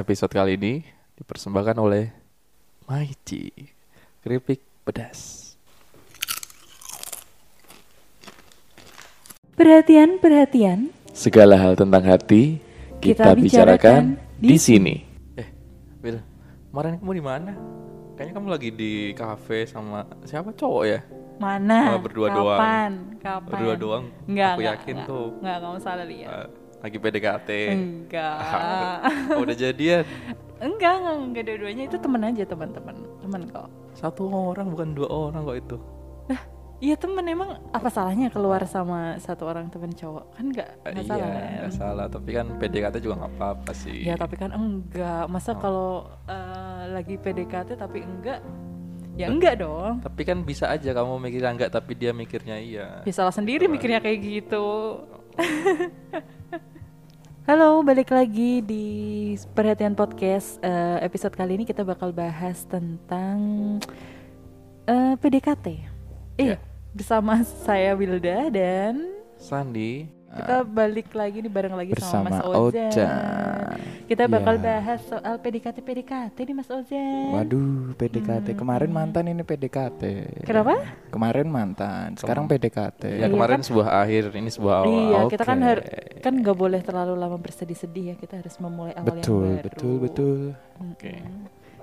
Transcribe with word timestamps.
Episode 0.00 0.32
kali 0.32 0.56
ini 0.56 0.80
dipersembahkan 1.20 1.76
oleh 1.76 2.08
Maici 2.88 3.52
Keripik 4.24 4.64
Pedas. 4.80 5.52
Perhatian, 9.52 10.16
perhatian. 10.16 10.88
Segala 11.12 11.60
hal 11.60 11.76
tentang 11.76 12.00
hati 12.08 12.56
kita, 12.96 13.36
Kita 13.36 13.36
bicarakan, 13.36 14.16
bicarakan 14.16 14.40
di 14.40 14.48
di 14.48 14.56
sini. 14.56 14.94
Eh, 15.36 15.48
Bil, 16.00 16.16
kemarin 16.72 16.96
kamu 16.96 17.12
di 17.12 17.24
mana? 17.24 17.52
Kayaknya 18.16 18.32
kamu 18.40 18.48
lagi 18.48 18.70
di 18.72 18.92
kafe 19.12 19.68
sama 19.68 20.08
siapa 20.24 20.56
cowok 20.56 20.84
ya? 20.88 21.04
Mana? 21.36 21.96
Oh, 21.96 22.00
berdua 22.00 22.28
doang. 22.32 22.56
Kapan? 22.56 22.92
Kapan? 23.20 23.52
Berdua 23.52 23.74
doang. 23.76 24.04
Enggak, 24.24 24.52
Aku 24.56 24.60
enggak, 24.64 24.72
yakin 24.80 24.94
enggak. 24.96 25.08
tuh. 25.12 25.26
Enggak, 25.44 25.56
kamu 25.60 25.76
salah 25.84 26.06
lihat. 26.08 26.28
Eh, 26.32 26.48
lagi 26.80 26.96
PDKT. 26.96 27.48
Enggak. 27.70 28.36
Oh, 29.32 29.44
udah 29.44 29.54
jadian. 29.54 30.04
enggak, 30.58 30.92
enggak, 30.96 31.14
enggak 31.18 31.44
dua-duanya 31.46 31.84
itu 31.86 31.96
teman 31.96 32.22
aja, 32.22 32.44
teman-teman. 32.44 32.96
Teman 33.20 33.42
kok. 33.46 33.68
Satu 33.92 34.28
orang 34.28 34.68
bukan 34.68 34.92
dua 34.92 35.08
orang 35.08 35.42
kok 35.42 35.58
itu. 35.58 35.76
Lah, 36.26 36.40
iya 36.78 36.94
temen 36.94 37.24
emang 37.24 37.50
apa 37.70 37.88
salahnya 37.88 38.28
keluar 38.28 38.64
sama 38.64 39.16
satu 39.16 39.44
orang 39.44 39.68
temen 39.68 39.90
cowok? 39.90 40.24
Kan 40.32 40.44
enggak 40.48 40.68
Eh, 40.82 40.90
enggak 40.90 41.04
iya, 41.04 41.10
salah 41.10 41.28
kan? 41.28 41.50
nggak 41.52 41.72
salah. 41.74 42.06
Tapi 42.08 42.30
kan 42.32 42.46
PDKT 42.56 42.94
juga 42.98 43.14
nggak 43.20 43.32
apa-apa 43.36 43.72
sih. 43.72 43.98
Ya 44.00 44.14
tapi 44.16 44.34
kan 44.36 44.50
enggak. 44.50 45.28
Masa 45.28 45.52
Oh. 45.52 45.56
kalau 45.58 45.90
eh, 46.26 46.82
lagi 46.92 47.14
PDKT 47.16 47.76
tapi 47.76 48.00
enggak? 48.00 48.40
Ya 49.16 49.28
enggak 49.28 49.60
dong. 49.60 50.00
Tapi 50.00 50.22
kan 50.24 50.40
bisa 50.40 50.64
aja 50.66 50.92
kamu 50.92 51.20
mikirnya 51.20 51.52
enggak 51.52 51.70
tapi 51.70 51.92
dia 51.92 52.12
mikirnya 52.12 52.56
iya. 52.56 53.04
Ya 53.04 53.12
salah 53.12 53.32
sendiri 53.32 53.68
mikirnya 53.68 54.00
kayak 54.00 54.18
gitu. 54.20 54.64
Halo, 57.50 57.82
balik 57.82 58.14
lagi 58.14 58.62
di 58.62 58.86
Perhatian 59.58 59.98
Podcast. 59.98 60.62
Eh, 60.62 61.02
episode 61.02 61.34
kali 61.34 61.58
ini 61.58 61.66
kita 61.66 61.82
bakal 61.82 62.14
bahas 62.14 62.62
tentang 62.62 63.38
eh, 64.86 65.18
PDKT. 65.18 65.66
Eh, 66.38 66.54
Ya. 66.54 66.62
bersama 66.94 67.42
saya 67.66 67.98
Wilda 67.98 68.54
dan 68.54 69.02
Sandi 69.34 70.06
kita 70.30 70.62
balik 70.62 71.10
lagi 71.10 71.42
nih 71.42 71.50
bareng 71.50 71.74
lagi 71.74 71.90
sama 71.98 72.30
Mas 72.30 72.38
Ozan. 72.46 72.86
Ojan. 72.86 73.59
Kita 74.04 74.26
bakal 74.26 74.54
Iya. 74.54 74.62
bahas 74.62 75.00
soal 75.02 75.34
PDKT 75.36 75.78
PDKT 75.78 76.36
nih 76.40 76.54
Mas 76.54 76.68
Ozan. 76.68 77.30
Waduh, 77.32 77.94
PDKT. 77.94 78.52
Kemarin 78.52 78.90
mantan 78.90 79.24
ini 79.26 79.40
PDKT. 79.40 80.02
Kenapa? 80.42 80.74
Kemarin 81.08 81.46
mantan, 81.46 82.14
sekarang 82.14 82.44
PDKT. 82.44 83.02
Ya 83.12 83.16
Iya 83.16 83.26
kemarin 83.28 83.58
kan? 83.58 83.66
sebuah 83.66 83.88
akhir, 84.00 84.24
ini 84.32 84.50
sebuah 84.50 84.74
awal. 84.76 84.90
Iya, 84.90 85.20
kita 85.28 85.42
kan 85.44 85.58
Oke. 85.58 85.66
har- 85.66 85.86
kan 86.20 86.34
nggak 86.36 86.56
boleh 86.56 86.80
terlalu 86.80 87.14
lama 87.14 87.36
bersedih-sedih 87.36 88.04
ya. 88.04 88.14
Kita 88.14 88.36
harus 88.36 88.54
memulai 88.56 88.92
awal 88.92 89.06
Betul, 89.12 89.42
yang 89.46 89.56
baru. 89.56 89.66
betul, 89.66 89.94
betul. 89.98 90.38
Oke. 90.86 91.12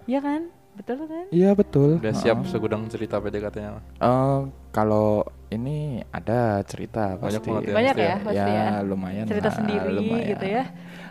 Iya 0.05 0.19
kan? 0.19 0.41
Betul 0.73 0.95
kan? 1.03 1.25
Iya, 1.29 1.49
betul. 1.51 1.97
Udah 1.97 2.13
siap 2.13 2.37
segudang 2.45 2.85
cerita 2.85 3.17
PDKT-nya. 3.17 3.81
Eh, 3.97 4.39
kalau 4.69 5.25
ini 5.49 6.05
ada 6.07 6.61
cerita 6.61 7.17
Banyak 7.17 7.41
pasti. 7.41 7.49
banget 7.49 7.63
ya, 7.63 7.73
Banyak 7.73 7.95
pasti 7.95 8.05
ya, 8.05 8.15
pasti 8.21 8.51
ya. 8.53 8.65
lumayan 8.83 9.25
Cerita 9.25 9.49
lah, 9.49 9.55
sendiri 9.57 9.87
lumayan. 9.89 10.29
gitu 10.29 10.45
ya. 10.45 10.63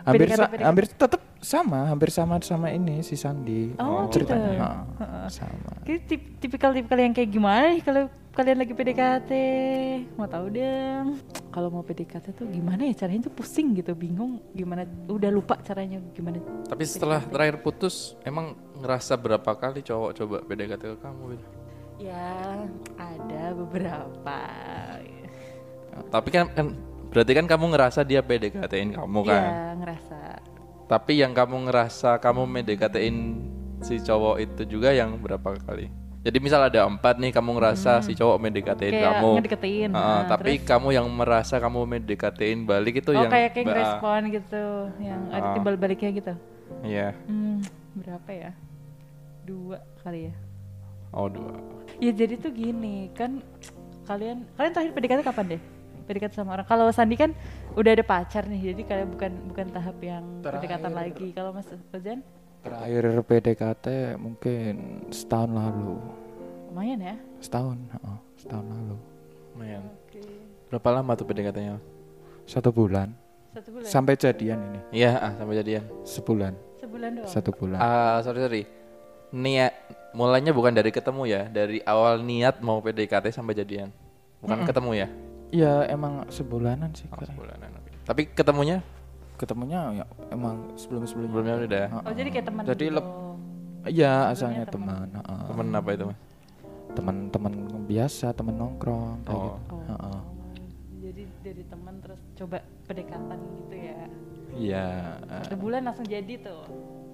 Hampir 0.07 0.23
PDKT, 0.25 0.37
sa- 0.37 0.47
PDKT. 0.47 0.63
hampir 0.63 0.85
tetap 0.87 1.21
sama, 1.37 1.79
hampir 1.85 2.09
sama 2.09 2.39
sama 2.41 2.67
ini 2.69 3.03
si 3.03 3.13
Sandi. 3.13 3.75
Oh, 3.75 4.07
ceritanya. 4.07 4.47
gitu. 4.49 4.63
Ha, 4.63 4.69
Heeh. 4.97 5.27
sama. 5.29 5.71
Kita 5.83 6.01
tip- 6.07 6.39
tipikal-tipikal 6.39 6.97
yang 6.97 7.11
kayak 7.11 7.29
gimana 7.29 7.63
nih 7.69 7.81
kalau 7.81 8.03
kalian 8.31 8.57
lagi 8.57 8.71
PDKT? 8.71 9.31
Mau 10.13 10.25
tahu 10.25 10.45
dong. 10.49 11.07
Kalau 11.49 11.69
mau 11.69 11.81
PDKT 11.81 12.31
tuh 12.33 12.45
gimana 12.47 12.85
ya 12.85 12.93
caranya 12.95 13.27
tuh 13.27 13.33
pusing 13.33 13.73
gitu, 13.73 13.91
bingung 13.93 14.39
gimana 14.51 14.81
udah 15.05 15.27
lupa 15.27 15.57
caranya 15.59 15.99
gimana. 16.11 16.39
Tapi 16.63 16.83
setelah 16.83 17.19
terakhir 17.19 17.59
putus, 17.59 18.15
emang 18.21 18.53
ngerasa 18.77 19.13
berapa 19.13 19.51
kali 19.51 19.81
cowok 19.81 20.11
coba 20.15 20.37
PDKT 20.41 20.83
ke 20.87 20.97
kamu? 20.97 21.23
Bil? 21.27 21.41
Ya, 21.97 22.61
ada 22.95 23.43
beberapa. 23.57 24.37
Tapi 26.07 26.29
kan, 26.29 26.45
kan 26.53 26.67
berarti 27.07 27.31
kan 27.33 27.45
kamu 27.45 27.65
ngerasa 27.69 27.99
dia 28.01 28.19
PDKT-in 28.19 28.93
kamu 28.93 29.19
kan? 29.23 29.41
Iya, 29.41 29.61
ngerasa. 29.75 30.17
Tapi 30.87 31.13
yang 31.17 31.31
kamu 31.31 31.67
ngerasa 31.67 32.15
kamu 32.17 32.41
PDKT-in 32.45 33.17
si 33.79 33.99
cowok 33.99 34.35
itu 34.39 34.61
juga 34.65 34.89
yang 34.89 35.15
berapa 35.15 35.55
kali? 35.59 35.91
Jadi 36.17 36.37
misal 36.37 36.59
ada 36.61 36.83
empat 36.83 37.15
nih 37.17 37.31
kamu 37.31 37.55
ngerasa 37.55 38.03
si 38.03 38.11
cowok 38.11 38.35
Hmm. 38.37 38.51
Kayak 38.89 38.99
kamu. 39.15 39.29
ngedeketin, 39.37 39.89
Heeh, 39.89 39.95
nah, 39.95 40.27
tapi 40.27 40.51
terus? 40.55 40.67
kamu 40.67 40.87
yang 40.91 41.07
merasa 41.07 41.55
kamu 41.55 41.79
PDKT-in 41.87 42.59
balik 42.63 42.99
itu 42.99 43.09
oh, 43.09 43.15
yang 43.15 43.31
kayak 43.31 43.51
kayak 43.53 43.65
ngerespon 43.65 44.21
gitu, 44.29 44.65
yang 44.99 45.21
ada 45.29 45.45
Ah. 45.45 45.53
timbal 45.55 45.75
baliknya 45.75 46.09
gitu. 46.11 46.33
Iya. 46.83 47.15
Hmm, 47.25 47.63
berapa 47.95 48.29
ya? 48.29 48.51
Dua 49.41 49.79
kali 49.97 50.27
ya. 50.27 50.33
Oh 51.09 51.31
dua. 51.31 51.55
Ya 51.97 52.11
jadi 52.11 52.35
tuh 52.35 52.51
gini 52.51 53.07
kan 53.15 53.39
kalian 54.03 54.43
kalian 54.53 54.71
terakhir 54.73 54.91
PDKT 54.91 55.21
kapan 55.23 55.45
deh? 55.55 55.61
PDKT 56.07 56.33
sama 56.39 56.55
orang. 56.55 56.63
Kalau 56.63 56.87
Sandi 56.95 57.19
kan 57.19 57.35
udah 57.75 57.91
ada 57.91 58.05
pacar 58.07 58.47
nih, 58.47 58.71
jadi 58.73 58.81
kalian 58.87 59.09
bukan 59.11 59.31
bukan 59.51 59.65
tahap 59.75 59.97
yang 59.99 60.23
pendekatan 60.39 60.91
lagi. 60.95 61.35
Kalau 61.35 61.51
Mas 61.51 61.67
Ojan 61.91 62.23
Terakhir 62.67 63.03
PDKT 63.23 63.85
mungkin 64.19 64.73
setahun 65.13 65.51
lalu. 65.51 65.95
lumayan 66.67 66.99
ya. 66.99 67.15
Setahun, 67.41 67.77
ha, 67.89 68.19
setahun 68.37 68.65
lalu. 68.69 68.97
Lumayan. 69.55 69.83
Berapa 70.67 70.89
lama 70.99 71.11
tuh 71.15 71.25
PDKT-nya? 71.25 71.79
Satu 72.43 72.69
bulan. 72.75 73.15
Satu 73.55 73.71
bulan. 73.71 73.87
Sampai 73.87 74.13
jadian 74.19 74.59
ini. 74.61 74.79
Iya, 75.01 75.15
ah, 75.15 75.33
sampai 75.39 75.55
jadian. 75.63 75.83
Sebulan. 76.03 76.53
Sebulan 76.77 77.09
doang. 77.17 77.31
Satu 77.31 77.49
bulan. 77.55 77.79
Ah, 77.79 78.19
sorry 78.21 78.39
sorry. 78.43 78.63
Niat 79.31 79.73
mulainya 80.11 80.51
bukan 80.51 80.75
dari 80.75 80.91
ketemu 80.91 81.23
ya, 81.23 81.41
dari 81.47 81.79
awal 81.87 82.19
niat 82.21 82.59
mau 82.59 82.83
PDKT 82.83 83.31
sampai 83.31 83.55
jadian. 83.55 83.89
Bukan 84.43 84.67
ketemu 84.67 84.91
ya? 84.93 85.07
Iya 85.49 85.87
emang 85.87 86.27
sebulanan 86.27 86.91
sih. 86.91 87.07
Oh, 87.07 87.19
sebulanan. 87.19 87.69
oke. 87.73 87.91
Tapi 88.03 88.21
ketemunya 88.29 88.79
Ketemunya 89.37 89.79
ya 89.93 90.05
emang 90.29 90.73
sebelum-sebelumnya. 90.73 91.29
sebelumnya 91.29 91.55
udah. 91.61 91.85
Oh 92.03 92.13
jadi 92.15 92.29
kayak 92.33 92.45
teman. 92.45 92.61
Jadi 92.65 92.85
gitu. 92.85 92.97
lep- 92.97 93.15
Iya 93.87 94.13
asalnya 94.27 94.65
teman. 94.65 95.07
ha, 95.13 95.45
Temen 95.47 95.67
apa 95.71 95.89
itu, 95.93 96.03
Mas? 96.09 96.19
Teman-teman 96.91 97.53
biasa, 97.85 98.33
teman 98.33 98.57
nongkrong 98.57 99.21
kayak 99.23 99.37
Oh. 99.37 99.45
gitu. 99.55 99.75
Oh. 99.77 99.81
Ha. 99.93 100.19
Jadi 100.99 101.23
dari 101.39 101.63
teman 101.63 101.95
terus 102.01 102.19
coba 102.33 102.57
pendekatan 102.83 103.37
gitu 103.61 103.75
ya. 103.77 103.99
Iya. 104.51 104.87
eh, 105.21 105.43
Satu 105.45 105.55
bulan 105.55 105.81
langsung 105.85 106.03
jadi 106.03 106.33
tuh. 106.41 106.61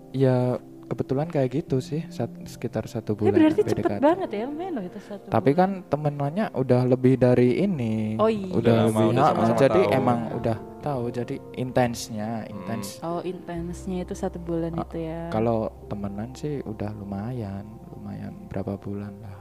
Iya 0.10 0.58
kebetulan 0.94 1.26
kayak 1.26 1.50
gitu 1.56 1.78
sih 1.80 2.06
sat- 2.08 2.46
sekitar 2.46 2.86
satu 2.86 3.14
Ya 3.14 3.20
bulan 3.20 3.34
berarti 3.36 3.62
cepet 3.64 3.84
PDKT. 3.84 4.00
banget 4.00 4.30
ya 4.32 4.42
lumayan 4.46 4.74
loh 4.74 4.86
itu 4.86 5.00
satu. 5.02 5.26
Tapi 5.28 5.50
bulan. 5.50 5.60
kan 5.60 5.90
temenannya 5.90 6.46
udah 6.54 6.82
lebih 6.86 7.14
dari 7.16 7.50
ini. 7.60 8.16
Oh 8.16 8.30
iya. 8.30 8.48
Udah 8.48 8.56
Udah 8.56 8.78
lebih. 8.88 9.06
udah 9.10 9.20
ha, 9.20 9.30
sama-sama 9.34 9.60
jadi 9.60 9.82
tahu. 9.82 9.92
emang 9.92 10.20
udah 10.34 10.58
tahu. 10.80 11.04
Jadi 11.10 11.36
intensnya, 11.56 12.30
intens. 12.46 13.02
Oh 13.02 13.20
intensnya 13.20 14.00
itu 14.02 14.14
satu 14.14 14.38
bulan 14.38 14.78
itu 14.78 14.98
ya. 15.00 15.28
Kalau 15.28 15.60
temenan 15.86 16.30
sih 16.32 16.62
udah 16.62 16.94
lumayan, 16.94 17.66
lumayan 17.90 18.38
berapa 18.48 18.78
bulan 18.78 19.12
lah. 19.18 19.38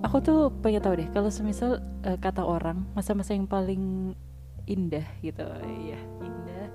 Aku 0.00 0.16
tuh 0.18 0.48
pengen 0.58 0.80
tahu 0.80 0.96
deh 0.96 1.08
kalau 1.08 1.28
semisal 1.28 1.76
eh, 2.00 2.16
kata 2.16 2.40
orang 2.40 2.88
masa-masa 2.90 3.30
yang 3.30 3.44
paling 3.44 4.16
indah 4.64 5.04
gitu, 5.20 5.44
iya 5.82 6.00
indah. 6.18 6.66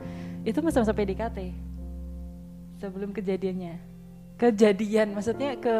Itu 0.44 0.62
masa-masa 0.62 0.94
PDKT 0.94 1.50
sebelum 2.76 3.10
kejadiannya. 3.10 3.95
Kejadian 4.36 5.16
maksudnya 5.16 5.56
ke 5.56 5.78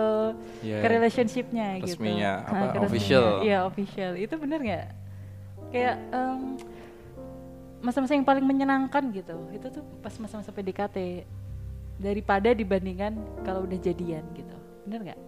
Iya. 0.64 0.80
ke 0.80 0.88
relationshipnya 0.88 1.68
gitu. 1.84 2.00
Resminya, 2.00 2.32
Nah, 2.40 2.48
apa, 2.48 2.66
resminya. 2.72 2.88
official. 2.88 3.26
Iya 3.44 3.58
official. 3.64 4.12
Itu 4.16 4.36
bener 4.40 4.60
nggak? 4.60 4.86
Kayak 5.70 5.96
em, 6.10 6.42
masa-masa 7.80 8.16
yang 8.16 8.24
paling 8.24 8.42
menyenangkan 8.42 9.12
gitu. 9.12 9.36
Itu 9.52 9.68
tuh 9.70 9.84
pas 10.00 10.16
masa-masa 10.16 10.50
PDKT 10.50 11.28
daripada 11.96 12.52
dibandingkan 12.52 13.14
kalau 13.42 13.64
udah 13.64 13.76
jadian 13.78 14.24
gitu. 14.32 14.56
Bener 14.84 15.00
nggak? 15.04 15.20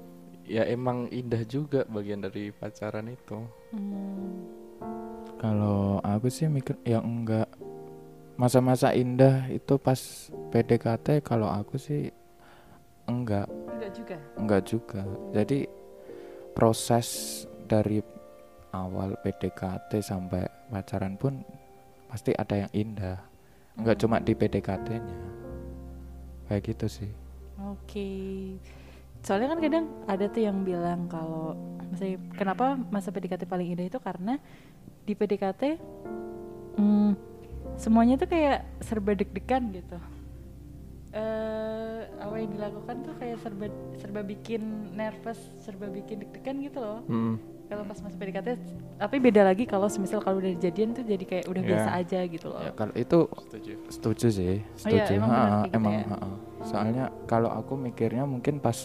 Ya 0.47 0.63
emang 0.63 1.11
indah 1.11 1.43
juga 1.43 1.83
bagian 1.83 2.23
dari 2.23 2.49
pacaran 2.49 3.11
itu. 3.11 3.43
Hmm. 3.69 4.47
Kalau 5.37 5.99
aku 5.99 6.31
sih 6.31 6.47
mikir 6.47 6.79
ya 6.81 6.97
enggak 6.97 7.51
masa-masa 8.33 8.89
indah 8.91 9.49
itu 9.49 9.75
pas 9.75 9.99
PDKT 10.49 11.19
kalau 11.19 11.45
aku 11.45 11.75
sih 11.75 12.09
enggak 13.07 13.47
Enggak 13.77 13.91
juga. 13.95 14.17
enggak 14.35 14.61
juga. 14.67 15.01
Jadi 15.31 15.59
proses 16.51 17.07
dari 17.67 18.01
awal 18.73 19.15
PDKT 19.21 20.01
sampai 20.01 20.43
pacaran 20.67 21.15
pun 21.15 21.41
pasti 22.07 22.35
ada 22.35 22.67
yang 22.67 22.71
indah. 22.73 23.17
Enggak 23.77 24.01
cuma 24.01 24.17
di 24.19 24.33
PDKT-nya. 24.33 25.19
Kayak 26.47 26.61
gitu 26.73 26.87
sih. 26.87 27.11
Oke. 27.57 28.09
Soalnya 29.21 29.53
kan 29.55 29.59
kadang 29.59 29.85
ada 30.07 30.25
tuh 30.29 30.41
yang 30.45 30.61
bilang 30.63 31.09
kalau 31.09 31.53
misalnya 31.89 32.17
kenapa 32.37 32.77
masa 32.89 33.09
PDKT 33.11 33.47
paling 33.47 33.73
indah 33.73 33.87
itu 33.87 33.99
karena 33.99 34.37
di 35.07 35.13
PDKT 35.15 35.79
hmm, 36.77 37.11
semuanya 37.79 38.19
tuh 38.19 38.29
kayak 38.29 38.65
serba 38.83 39.15
deg-degan 39.15 39.71
gitu. 39.73 39.97
Eh 42.17 42.45
dilakukan 42.45 42.95
tuh 43.01 43.13
kayak 43.15 43.37
serba 43.39 43.65
serba 43.95 44.21
bikin 44.21 44.61
nervous 44.91 45.37
serba 45.57 45.85
bikin 45.87 46.21
deg-degan 46.21 46.61
gitu 46.61 46.77
loh 46.77 47.01
Hmm. 47.03 47.37
kalau 47.65 47.83
pas 47.83 47.97
masih 47.97 48.15
PDKT 48.15 48.47
tapi 48.95 49.15
beda 49.17 49.41
lagi 49.43 49.63
kalau 49.63 49.85
semisal 49.85 50.17
kalau 50.19 50.37
udah 50.37 50.53
jadian 50.55 50.91
tuh 50.91 51.01
jadi 51.01 51.23
kayak 51.23 51.45
udah 51.45 51.61
Ya. 51.61 51.67
biasa 51.67 51.89
aja 51.95 52.19
gitu 52.23 52.45
loh 52.47 52.61
Ya, 52.61 52.71
kalau 52.71 52.93
itu 52.93 53.19
Setuju. 53.41 53.71
setuju 53.87 54.27
sih, 54.29 54.55
Oh 54.57 54.89
iya, 54.89 55.03
setuju. 55.05 55.11
emang 55.15 55.29
Ha, 55.29 55.41
gitu 55.63 55.75
emang, 55.75 55.93
ya? 55.93 56.03
ha, 56.05 56.17
ha. 56.17 56.27
Soalnya 56.63 57.05
kalau 57.25 57.49
aku 57.49 57.73
mikirnya 57.75 58.23
mungkin 58.23 58.57
pas 58.57 58.77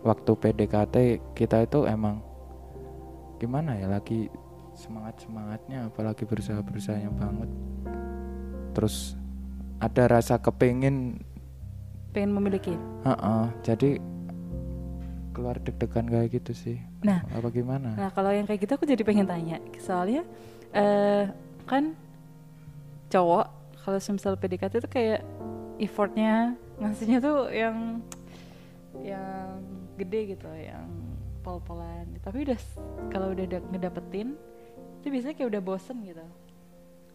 waktu 0.00 0.30
PDKT 0.34 0.96
kita 1.34 1.62
itu 1.62 1.84
emang 1.84 2.24
gimana 3.36 3.72
ya 3.74 3.88
lagi 3.88 4.28
semangat 4.72 5.20
semangatnya, 5.20 5.86
apalagi 5.86 6.24
berusaha 6.24 6.60
berusahanya 6.60 7.12
banget. 7.12 7.50
Terus 8.72 9.16
ada 9.78 10.08
rasa 10.10 10.36
kepingin, 10.36 11.20
pengen 12.10 12.34
memiliki 12.34 12.74
ha, 13.02 13.14
ha, 13.14 13.34
jadi 13.62 13.98
keluar 15.30 15.56
deg-degan 15.56 16.04
kayak 16.04 16.28
gitu 16.36 16.52
sih. 16.52 16.76
nah 17.00 17.22
Apa 17.32 17.48
gimana? 17.48 17.94
Nah 17.96 18.10
kalau 18.10 18.28
yang 18.28 18.44
kayak 18.44 18.66
gitu 18.66 18.72
aku 18.76 18.84
jadi 18.84 19.02
pengen 19.06 19.24
tanya 19.24 19.56
soalnya 19.78 20.26
eh 20.70 21.30
kan 21.64 21.94
cowok 23.08 23.46
kalau 23.80 23.98
semisal 23.98 24.36
PDKT 24.36 24.82
itu 24.82 24.90
kayak 24.90 25.20
effortnya 25.78 26.54
ngasihnya 26.76 27.18
tuh 27.18 27.48
yang 27.48 28.02
yang 29.00 29.62
gede 29.96 30.36
gitu 30.36 30.50
yang 30.52 30.86
pol-polan 31.40 32.04
tapi 32.20 32.44
udah 32.44 32.58
kalau 33.08 33.32
udah 33.32 33.46
da- 33.48 33.66
ngedapetin 33.70 34.36
itu 35.00 35.06
biasanya 35.08 35.34
kayak 35.38 35.50
udah 35.56 35.62
bosen 35.62 36.04
gitu 36.04 36.26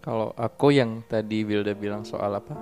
Kalau 0.02 0.34
aku 0.38 0.70
yang 0.70 1.02
tadi 1.06 1.42
Wilda 1.42 1.74
bilang 1.74 2.06
soal 2.06 2.30
apa? 2.32 2.54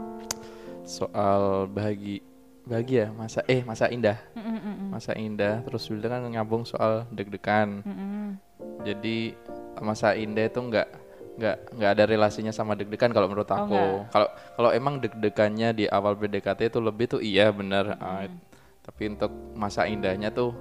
Soal 0.83 1.65
bahagi 1.67 2.19
bahagia, 2.63 3.11
masa 3.11 3.43
eh 3.45 3.63
masa 3.63 3.87
indah. 3.87 4.19
Mm-mm-mm. 4.35 4.87
Masa 4.89 5.11
indah 5.15 5.63
terus 5.63 5.87
Wilda 5.87 6.07
kan 6.07 6.23
nyambung 6.25 6.63
soal 6.63 7.07
deg-degan. 7.09 7.83
Mm-mm. 7.83 8.39
Jadi 8.83 9.35
masa 9.79 10.15
indah 10.15 10.47
itu 10.47 10.59
nggak 10.59 10.87
nggak 11.33 11.57
nggak 11.73 11.91
ada 11.91 12.03
relasinya 12.05 12.53
sama 12.53 12.77
deg-degan 12.77 13.09
kalau 13.09 13.27
menurut 13.27 13.49
Oh, 13.49 13.57
aku. 13.57 13.83
Kalau 14.11 14.27
kalau 14.53 14.69
emang 14.71 14.99
deg-degannya 14.99 15.73
di 15.73 15.85
awal 15.87 16.13
PDKT 16.13 16.69
itu 16.69 16.79
lebih 16.79 17.05
tuh 17.09 17.19
iya 17.19 17.49
bener. 17.49 17.95
Ah, 17.97 18.27
tapi 18.79 19.07
untuk 19.09 19.31
masa 19.55 19.87
indahnya 19.87 20.29
tuh 20.29 20.51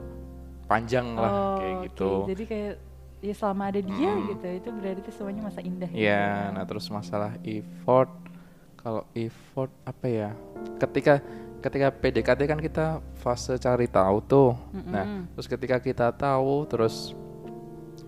panjang 0.65 1.15
lah 1.15 1.31
Oh, 1.31 1.55
kayak 1.59 1.75
oke. 1.75 1.85
gitu. 1.85 2.11
jadi 2.25 2.45
kayak 2.47 2.75
ya 3.21 3.35
selama 3.37 3.63
ada 3.69 3.81
dia 3.81 4.11
Mm. 4.11 4.25
gitu 4.31 4.47
itu 4.49 4.69
berarti 4.73 5.11
semuanya 5.13 5.43
masa 5.45 5.61
indah 5.61 5.87
gitu. 5.87 6.01
Iya, 6.01 6.51
nah 6.51 6.65
terus 6.65 6.87
masalah 6.89 7.35
effort, 7.45 8.11
kalau 8.83 9.07
effort 9.15 9.71
apa 9.87 10.07
ya? 10.11 10.31
Ketika 10.77 11.23
ketika 11.63 11.89
PDKT 11.95 12.41
kan 12.51 12.59
kita 12.59 12.87
fase 13.23 13.55
cari 13.57 13.87
tahu 13.87 14.19
tuh. 14.27 14.53
Nah, 14.75 15.07
Mm-mm. 15.07 15.23
terus 15.39 15.47
ketika 15.47 15.79
kita 15.79 16.11
tahu, 16.11 16.67
terus 16.67 17.15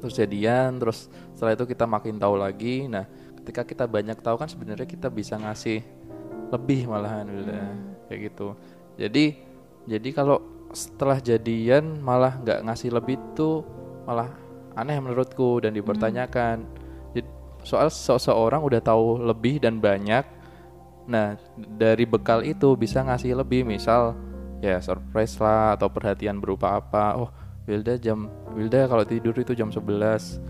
terus 0.02 0.14
jadian, 0.18 0.76
terus 0.82 1.06
setelah 1.32 1.54
itu 1.54 1.64
kita 1.70 1.86
makin 1.86 2.18
tahu 2.18 2.34
lagi. 2.34 2.90
Nah, 2.90 3.06
ketika 3.40 3.62
kita 3.62 3.84
banyak 3.86 4.18
tahu 4.18 4.36
kan 4.36 4.50
sebenarnya 4.50 4.84
kita 4.84 5.06
bisa 5.08 5.38
ngasih 5.38 5.80
lebih 6.50 6.90
malahan 6.90 7.30
udah 7.30 7.64
kayak 8.10 8.34
gitu. 8.34 8.58
Jadi 8.98 9.38
jadi 9.86 10.08
kalau 10.10 10.42
setelah 10.74 11.22
jadian 11.22 12.02
malah 12.02 12.34
nggak 12.42 12.66
ngasih 12.66 12.90
lebih 12.90 13.16
tuh 13.38 13.62
malah 14.04 14.34
aneh 14.74 14.98
menurutku 14.98 15.62
dan 15.62 15.70
dipertanyakan. 15.70 16.66
Jadi, 17.14 17.22
soal 17.62 17.88
seseorang 17.88 18.60
udah 18.60 18.82
tahu 18.82 19.22
lebih 19.22 19.62
dan 19.62 19.78
banyak. 19.78 20.26
Nah, 21.04 21.36
dari 21.56 22.08
bekal 22.08 22.40
itu 22.44 22.72
bisa 22.76 23.04
ngasih 23.04 23.36
lebih, 23.36 23.64
misal 23.64 24.16
ya 24.64 24.80
surprise 24.80 25.36
lah 25.36 25.76
atau 25.76 25.92
perhatian 25.92 26.40
berupa 26.40 26.80
apa. 26.80 27.20
Oh, 27.20 27.28
Wilda 27.68 28.00
jam 28.00 28.32
Wilda 28.56 28.88
kalau 28.88 29.04
tidur 29.04 29.36
itu 29.36 29.52
jam 29.52 29.68
11. 29.68 30.40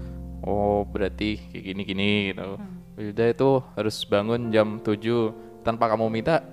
Oh, 0.44 0.86
berarti 0.86 1.40
kayak 1.50 1.64
gini-gini 1.64 2.30
gitu. 2.30 2.60
Wilda 2.94 3.24
itu 3.26 3.50
harus 3.74 3.96
bangun 4.06 4.54
jam 4.54 4.78
7 4.78 5.64
tanpa 5.66 5.90
kamu 5.90 6.06
minta 6.12 6.44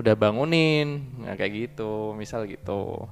udah 0.00 0.14
bangunin. 0.16 1.12
Nah, 1.20 1.36
kayak 1.36 1.52
gitu, 1.52 2.16
misal 2.16 2.48
gitu. 2.48 3.04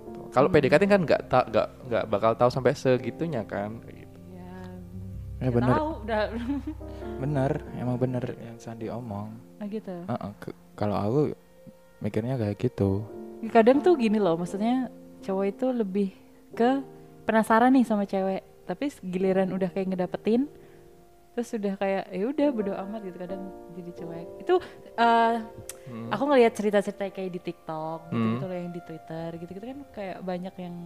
Gitu. 0.00 0.20
Kalau 0.32 0.48
PDKT 0.48 0.88
kan 0.88 1.02
nggak 1.04 1.22
tak 1.28 1.44
nggak 1.52 1.68
nggak 1.88 2.04
bakal 2.08 2.32
tahu 2.32 2.48
sampai 2.48 2.72
segitunya 2.72 3.44
kan 3.44 3.84
Ya 5.38 5.44
nggak 5.44 5.54
bener, 5.54 5.70
tahu 5.72 5.88
udah 6.02 6.22
bener, 7.22 7.50
emang 7.74 7.96
bener 7.96 8.24
yang 8.36 8.56
Sandi 8.56 8.86
omong. 8.88 9.28
Ah, 9.56 9.66
gitu 9.66 9.94
Ha-ha, 10.04 10.34
ke- 10.36 10.56
Kalau 10.74 10.94
aku 10.94 11.20
mikirnya 11.98 12.34
kayak 12.34 12.58
gitu. 12.60 13.02
kadang 13.48 13.78
tuh 13.78 13.94
gini 13.94 14.18
loh 14.18 14.34
maksudnya 14.34 14.90
cowok 15.20 15.44
itu 15.48 15.66
lebih 15.68 16.08
ke 16.52 16.82
penasaran 17.22 17.70
nih 17.70 17.82
sama 17.82 18.02
cewek 18.02 18.42
tapi 18.64 18.90
giliran 19.00 19.46
udah 19.48 19.66
kayak 19.68 19.88
ngedapetin 19.88 20.50
terus 21.32 21.50
udah 21.52 21.74
kayak 21.74 22.04
ya 22.08 22.24
udah 22.24 22.48
bodo 22.50 22.74
amat 22.76 23.00
gitu 23.00 23.14
kadang 23.16 23.42
jadi 23.72 23.90
cuek 23.94 24.28
itu 24.40 24.54
eh, 24.96 25.36
Hmm. 25.86 26.10
aku 26.10 26.22
ngelihat 26.26 26.52
cerita-cerita 26.52 27.08
kayak 27.08 27.30
di 27.30 27.40
TikTok 27.40 27.98
gitu, 28.04 28.12
Hmm. 28.12 28.30
gitu 28.34 28.44
loh 28.44 28.56
yang 28.58 28.70
di 28.70 28.82
Twitter 28.82 29.28
gitu-gitu 29.34 29.66
kan 29.66 29.78
kayak 29.90 30.18
banyak 30.20 30.54
yang 30.58 30.76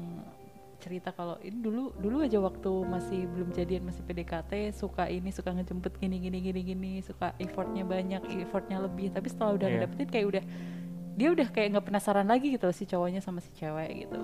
cerita 0.82 1.14
kalau 1.14 1.38
ini 1.38 1.62
dulu 1.62 1.94
dulu 1.94 2.26
aja 2.26 2.42
waktu 2.42 2.70
masih 2.82 3.30
belum 3.30 3.54
jadian 3.54 3.86
masih 3.86 4.02
PDKT 4.02 4.74
suka 4.74 5.06
ini 5.06 5.30
suka 5.30 5.54
ngejemput 5.54 5.94
gini 5.96 6.18
gini 6.18 6.42
gini 6.42 6.60
gini 6.66 6.92
suka 6.98 7.38
effortnya 7.38 7.86
banyak 7.86 8.26
effortnya 8.42 8.82
lebih 8.82 9.14
tapi 9.14 9.30
setelah 9.30 9.54
udah 9.54 9.68
Iya. 9.70 9.74
ngedapetin 9.78 10.08
kayak 10.10 10.26
udah 10.26 10.44
dia 11.12 11.28
udah 11.30 11.48
kayak 11.48 11.68
nggak 11.72 11.86
penasaran 11.86 12.26
lagi 12.26 12.50
gitu 12.50 12.66
loh 12.66 12.74
si 12.74 12.82
cowoknya 12.82 13.22
sama 13.22 13.38
si 13.38 13.54
cewek 13.54 14.08
gitu 14.08 14.18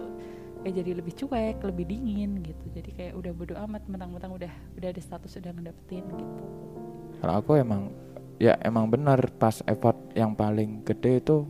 kayak 0.59 0.75
jadi 0.75 0.91
lebih 0.99 1.15
cuek 1.15 1.57
lebih 1.63 1.85
dingin 1.87 2.43
gitu 2.43 2.65
jadi 2.75 2.91
kayak 2.91 3.13
udah 3.15 3.33
bodo 3.33 3.55
amat 3.55 3.87
mentang-mentang 3.87 4.35
udah 4.35 4.53
udah 4.75 4.89
ada 4.91 4.99
status 4.99 5.39
udah 5.39 5.55
ngedapetin 5.55 6.03
gitu 6.11 6.43
Kalau 7.19 7.35
aku 7.39 7.55
emang 7.55 7.95
ya 8.39 8.59
emang 8.63 8.91
bener 8.91 9.19
pas 9.39 9.63
effort 9.67 9.95
yang 10.15 10.35
paling 10.35 10.83
gede 10.83 11.19
itu 11.19 11.47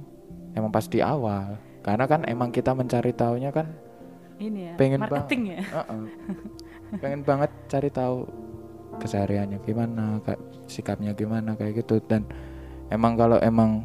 emang 0.52 0.68
pas 0.68 0.84
di 0.84 1.00
awal. 1.00 1.56
Karena 1.80 2.04
kan 2.04 2.24
emang 2.24 2.48
kita 2.48 2.72
mencari 2.72 3.12
tahunya 3.12 3.52
kan 3.52 3.68
ini 4.38 4.60
ya 4.70 4.74
pengen 4.74 5.00
marketing 5.02 5.42
ya 5.52 5.60
Heeh. 5.62 6.02
pengen 7.02 7.20
banget 7.22 7.50
cari 7.66 7.90
tahu 7.90 8.24
kesehariannya 8.98 9.62
gimana, 9.62 10.18
kayak 10.24 10.40
sikapnya 10.66 11.12
gimana 11.12 11.54
kayak 11.54 11.84
gitu 11.84 12.00
dan 12.02 12.26
emang 12.88 13.14
kalau 13.14 13.38
emang 13.38 13.84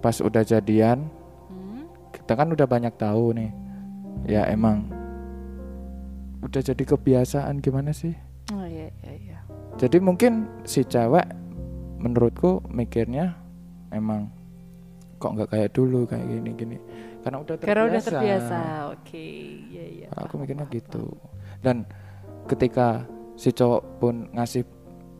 pas 0.00 0.18
udah 0.18 0.42
jadian 0.42 1.06
Hmm? 1.46 1.84
kita 2.10 2.32
kan 2.34 2.48
udah 2.48 2.64
banyak 2.64 2.94
tahu 2.96 3.30
nih. 3.32 3.50
Ya 4.24 4.48
emang 4.48 4.88
udah 6.40 6.60
jadi 6.60 6.82
kebiasaan 6.82 7.60
gimana 7.60 7.92
sih? 7.92 8.16
oh 8.50 8.64
iya 8.64 8.88
iya 9.00 9.12
iya 9.16 9.38
Jadi 9.76 9.96
mungkin 9.98 10.44
si 10.64 10.82
cewek 10.82 11.24
menurutku 11.96 12.60
mikirnya 12.68 13.32
emang 13.88 14.28
kok 15.16 15.32
nggak 15.32 15.48
kayak 15.48 15.70
dulu 15.72 16.04
kayak 16.04 16.24
gini 16.26 16.50
gini 16.52 16.76
karena 17.24 17.40
udah 17.40 17.56
terbiasa. 17.56 17.68
karena 17.72 17.82
udah 17.88 18.02
terbiasa 18.04 18.58
oke 18.92 19.24
iya 19.72 19.84
iya 19.88 20.06
Kalau 20.12 20.22
aku 20.28 20.34
paham, 20.36 20.42
mikirnya 20.44 20.66
gitu. 20.68 21.04
Dan 21.64 21.76
ketika 22.44 23.08
si 23.34 23.48
cowok 23.50 23.82
pun 23.96 24.28
ngasih 24.36 24.62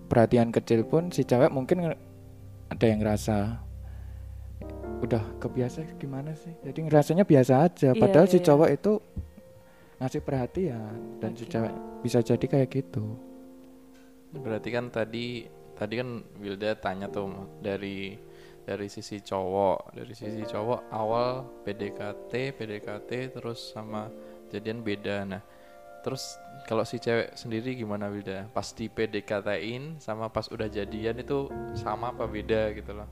perhatian 0.06 0.52
kecil 0.52 0.84
pun 0.84 1.08
si 1.08 1.24
cewek 1.24 1.48
mungkin 1.48 1.96
ada 2.68 2.84
yang 2.84 3.00
ngerasa 3.00 3.64
udah 5.00 5.24
kebiasa 5.40 5.84
gimana 5.96 6.36
sih? 6.36 6.52
Jadi 6.60 6.78
ngerasanya 6.84 7.24
biasa 7.24 7.52
aja. 7.64 7.90
Iya, 7.92 8.00
Padahal 8.00 8.28
si 8.28 8.38
iya. 8.40 8.46
cowok 8.46 8.68
itu 8.72 8.92
ngasih 10.00 10.20
perhatian 10.20 10.92
dan 11.24 11.30
si 11.32 11.48
Oke. 11.48 11.52
cewek 11.56 11.72
bisa 12.04 12.18
jadi 12.20 12.44
kayak 12.44 12.68
gitu. 12.68 13.16
Berarti 14.36 14.68
kan 14.68 14.92
tadi 14.92 15.48
tadi 15.74 15.94
kan 15.96 16.08
Wilda 16.38 16.76
tanya 16.78 17.08
tuh 17.08 17.48
dari 17.64 18.14
dari 18.64 18.88
sisi 18.88 19.20
cowok, 19.20 19.92
dari 19.92 20.12
sisi 20.12 20.42
cowok 20.42 20.88
awal 20.88 21.44
PDKT, 21.62 22.32
PDKT 22.52 23.10
terus 23.30 23.70
sama 23.70 24.08
jadian 24.48 24.80
beda. 24.80 25.24
Nah, 25.24 25.42
terus 26.00 26.36
kalau 26.64 26.82
si 26.82 26.96
cewek 26.96 27.32
sendiri 27.34 27.72
gimana 27.74 28.08
Wilda? 28.08 28.48
Pas 28.50 28.72
di 28.72 28.88
PDKT-in 28.88 30.00
sama 30.00 30.28
pas 30.28 30.48
udah 30.48 30.64
jadian 30.64 31.16
itu 31.16 31.48
sama 31.74 32.10
apa 32.10 32.24
beda 32.24 32.72
gitu 32.72 32.92
loh 32.92 33.08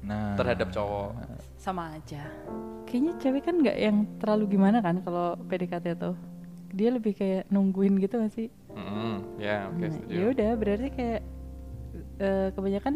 Nah, 0.00 0.32
terhadap 0.32 0.72
cowok. 0.72 1.12
sama 1.60 1.92
aja 1.92 2.24
kayaknya 2.88 3.12
cewek 3.20 3.44
kan 3.44 3.60
nggak 3.60 3.76
yang 3.76 4.08
terlalu 4.16 4.56
gimana 4.56 4.80
kan 4.80 4.96
kalau 5.04 5.36
PDKT 5.44 5.92
tuh 5.94 6.16
dia 6.72 6.88
lebih 6.88 7.12
kayak 7.12 7.44
nungguin 7.52 8.00
gitu 8.00 8.16
gak 8.16 8.32
sih 8.32 8.48
Mm-mm, 8.72 9.36
ya 9.36 9.68
oke 9.68 9.76
Nah, 9.76 9.92
setuju. 9.92 10.14
ya 10.16 10.24
udah 10.32 10.50
berarti 10.56 10.88
kayak 10.88 11.20
eh, 12.16 12.48
kebanyakan 12.56 12.94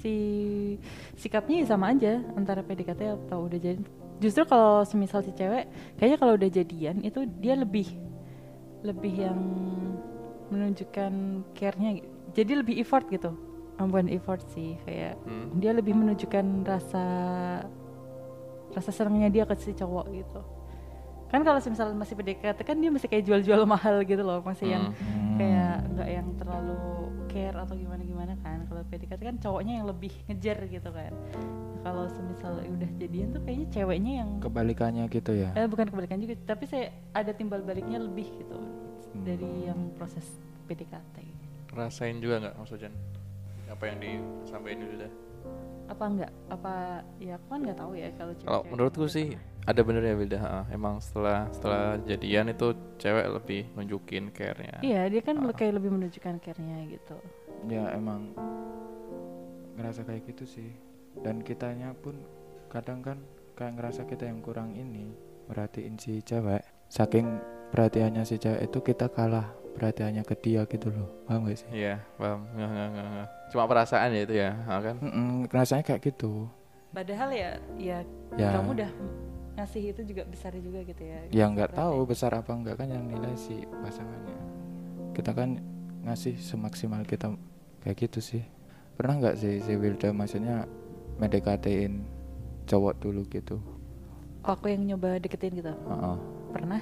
si 0.00 0.14
sikapnya 1.16 1.62
ya 1.62 1.66
sama 1.76 1.92
aja 1.92 2.20
antara 2.34 2.64
PDKT 2.64 3.00
atau 3.28 3.46
udah 3.46 3.58
jadi. 3.60 3.80
Justru 4.20 4.44
kalau 4.44 4.84
semisal 4.84 5.24
si 5.24 5.32
cewek 5.32 5.68
kayaknya 5.96 6.18
kalau 6.20 6.32
udah 6.36 6.50
jadian 6.50 7.00
itu 7.00 7.24
dia 7.40 7.56
lebih 7.56 7.88
lebih 8.84 9.14
yang 9.28 9.40
menunjukkan 10.50 11.12
care-nya 11.54 12.00
jadi 12.32 12.64
lebih 12.64 12.80
effort 12.80 13.06
gitu. 13.08 13.32
Ah, 13.80 13.88
bukan 13.88 14.12
effort 14.12 14.44
sih 14.52 14.76
kayak 14.84 15.16
Hmm. 15.24 15.56
dia 15.56 15.72
lebih 15.72 15.96
menunjukkan 15.96 16.68
rasa 16.68 17.04
rasa 18.70 18.90
senangnya 18.92 19.32
dia 19.32 19.44
ke 19.48 19.56
si 19.56 19.72
cowok 19.72 20.06
gitu 20.12 20.40
kan 21.30 21.40
kalau 21.40 21.62
misalnya 21.62 21.94
masih 21.94 22.14
PDKT 22.14 22.58
kan 22.60 22.76
dia 22.76 22.90
masih 22.90 23.06
kayak 23.06 23.24
jual-jual 23.24 23.62
mahal 23.64 24.02
gitu 24.02 24.20
loh 24.20 24.42
masih 24.42 24.74
yang 24.74 24.90
Hmm. 24.90 25.38
kayak 25.38 25.74
nggak 25.88 26.08
yang 26.10 26.28
terlalu 26.36 26.78
care 27.30 27.54
atau 27.54 27.74
gimana 27.74 28.02
gimana 28.02 28.34
kan. 28.42 28.66
Kalau 28.66 28.82
PDKT 28.84 29.20
kan 29.22 29.36
cowoknya 29.38 29.72
yang 29.78 29.86
lebih 29.86 30.10
ngejar 30.26 30.58
gitu 30.66 30.90
kan. 30.90 31.14
Nah, 31.14 31.80
kalau 31.80 32.04
semisal 32.10 32.58
udah 32.60 32.90
jadian 32.98 33.30
tuh 33.30 33.40
kayaknya 33.40 33.66
ceweknya 33.70 34.12
yang 34.20 34.30
kebalikannya 34.42 35.04
gitu 35.06 35.32
ya? 35.32 35.54
Eh 35.54 35.64
bukan 35.64 35.86
kebalikan 35.86 36.18
juga 36.18 36.34
tapi 36.44 36.66
saya 36.66 36.90
ada 37.14 37.30
timbal 37.30 37.62
baliknya 37.62 38.02
lebih 38.02 38.26
gitu 38.36 38.58
dari 39.22 39.70
yang 39.70 39.94
proses 39.94 40.26
PDKT 40.66 41.16
Rasain 41.70 42.18
juga 42.18 42.42
nggak 42.42 42.54
Mas 42.58 42.74
Ojan? 42.74 42.92
Apa 43.70 43.86
yang 43.86 43.98
disampaikan 44.02 44.82
dulu 44.82 44.96
dah? 44.98 45.12
apa 45.90 46.04
enggak 46.06 46.30
apa 46.46 46.74
ya 47.18 47.34
aku 47.34 47.46
kan 47.50 47.60
nggak 47.66 47.78
tahu 47.82 47.92
ya 47.98 48.08
kalau 48.14 48.32
Kalau 48.38 48.62
menurutku 48.70 49.10
sih 49.10 49.34
ada 49.70 49.80
benernya 49.80 50.14
Wilda. 50.14 50.38
ha. 50.38 50.60
Emang 50.68 50.98
setelah 50.98 51.46
setelah 51.48 51.96
jadian 52.00 52.48
itu 52.48 52.66
cewek 52.96 53.26
lebih 53.30 53.62
nunjukin 53.72 54.28
care-nya. 54.30 54.78
iya 54.80 55.06
dia 55.06 55.20
kan 55.20 55.38
Ah. 55.38 55.50
kayak 55.50 55.76
lebih 55.76 55.90
menunjukkan 55.90 56.36
care-nya 56.38 56.84
gitu 56.88 57.16
ya 57.66 57.92
emang 57.92 58.32
ngerasa 59.74 60.02
kayak 60.02 60.26
gitu 60.26 60.44
sih 60.44 60.70
dan 61.18 61.40
kitanya 61.40 61.92
pun 61.94 62.16
kadang 62.66 63.00
kan 63.00 63.18
kayak 63.52 63.76
ngerasa 63.76 64.04
kita 64.04 64.24
yang 64.24 64.40
kurang 64.40 64.72
ini 64.72 65.12
merhatiin 65.46 65.96
si 65.96 66.20
cewek 66.20 66.60
saking 66.86 67.26
perhatiannya 67.68 68.22
si 68.22 68.36
cewek 68.36 68.64
itu 68.64 68.78
kita 68.80 69.06
kalah 69.08 69.46
perhatiannya 69.70 70.22
ke 70.22 70.34
dia 70.36 70.64
gitu 70.64 70.88
loh 70.88 71.08
paham 71.24 71.44
gak 71.44 71.58
sih 71.58 71.68
Iya, 71.70 72.02
paham. 72.14 72.42
Nggak, 72.50 72.68
nggak, 72.68 72.88
nggak, 72.90 73.06
nggak. 73.08 73.28
Cuma 73.50 73.64
perasaan 73.66 74.10
ya 74.10 74.20
itu 74.20 74.34
ya, 74.36 74.50
ha, 74.60 74.72
kan? 74.80 74.96
Mm-mm, 74.98 75.30
rasanya 75.48 75.84
kayak 75.84 76.02
gitu 76.04 76.46
padahal 76.90 77.30
ya 77.30 77.50
ya 77.76 77.98
ya 78.34 78.48
kamu 78.52 78.74
udah 78.74 78.90
ngasih 79.58 79.82
itu 79.94 80.00
juga 80.06 80.22
besar 80.26 80.54
juga 80.58 80.82
gitu 80.86 81.02
ya? 81.02 81.18
Ya 81.30 81.44
nggak 81.50 81.74
tahu 81.74 82.06
besar 82.06 82.30
apa 82.34 82.54
enggak 82.54 82.78
kan 82.80 82.88
yang 82.90 83.06
nilai 83.06 83.34
si 83.34 83.66
pasangannya. 83.66 84.38
kita 85.10 85.34
kan 85.34 85.58
ngasih 86.06 86.38
semaksimal 86.38 87.02
kita 87.04 87.34
kayak 87.82 88.08
gitu 88.08 88.22
sih. 88.22 88.42
Pernah 88.94 89.18
nggak 89.20 89.36
sih 89.36 89.58
si 89.60 89.72
Wilda 89.74 90.14
maksudnya 90.14 90.64
mendekatin 91.18 92.06
cowok 92.64 92.94
dulu 93.02 93.26
gitu? 93.28 93.58
Oh, 94.46 94.56
aku 94.56 94.72
yang 94.72 94.86
nyoba 94.86 95.20
deketin 95.20 95.58
gitu? 95.58 95.74
Heeh. 95.74 96.16
pernah? 96.54 96.80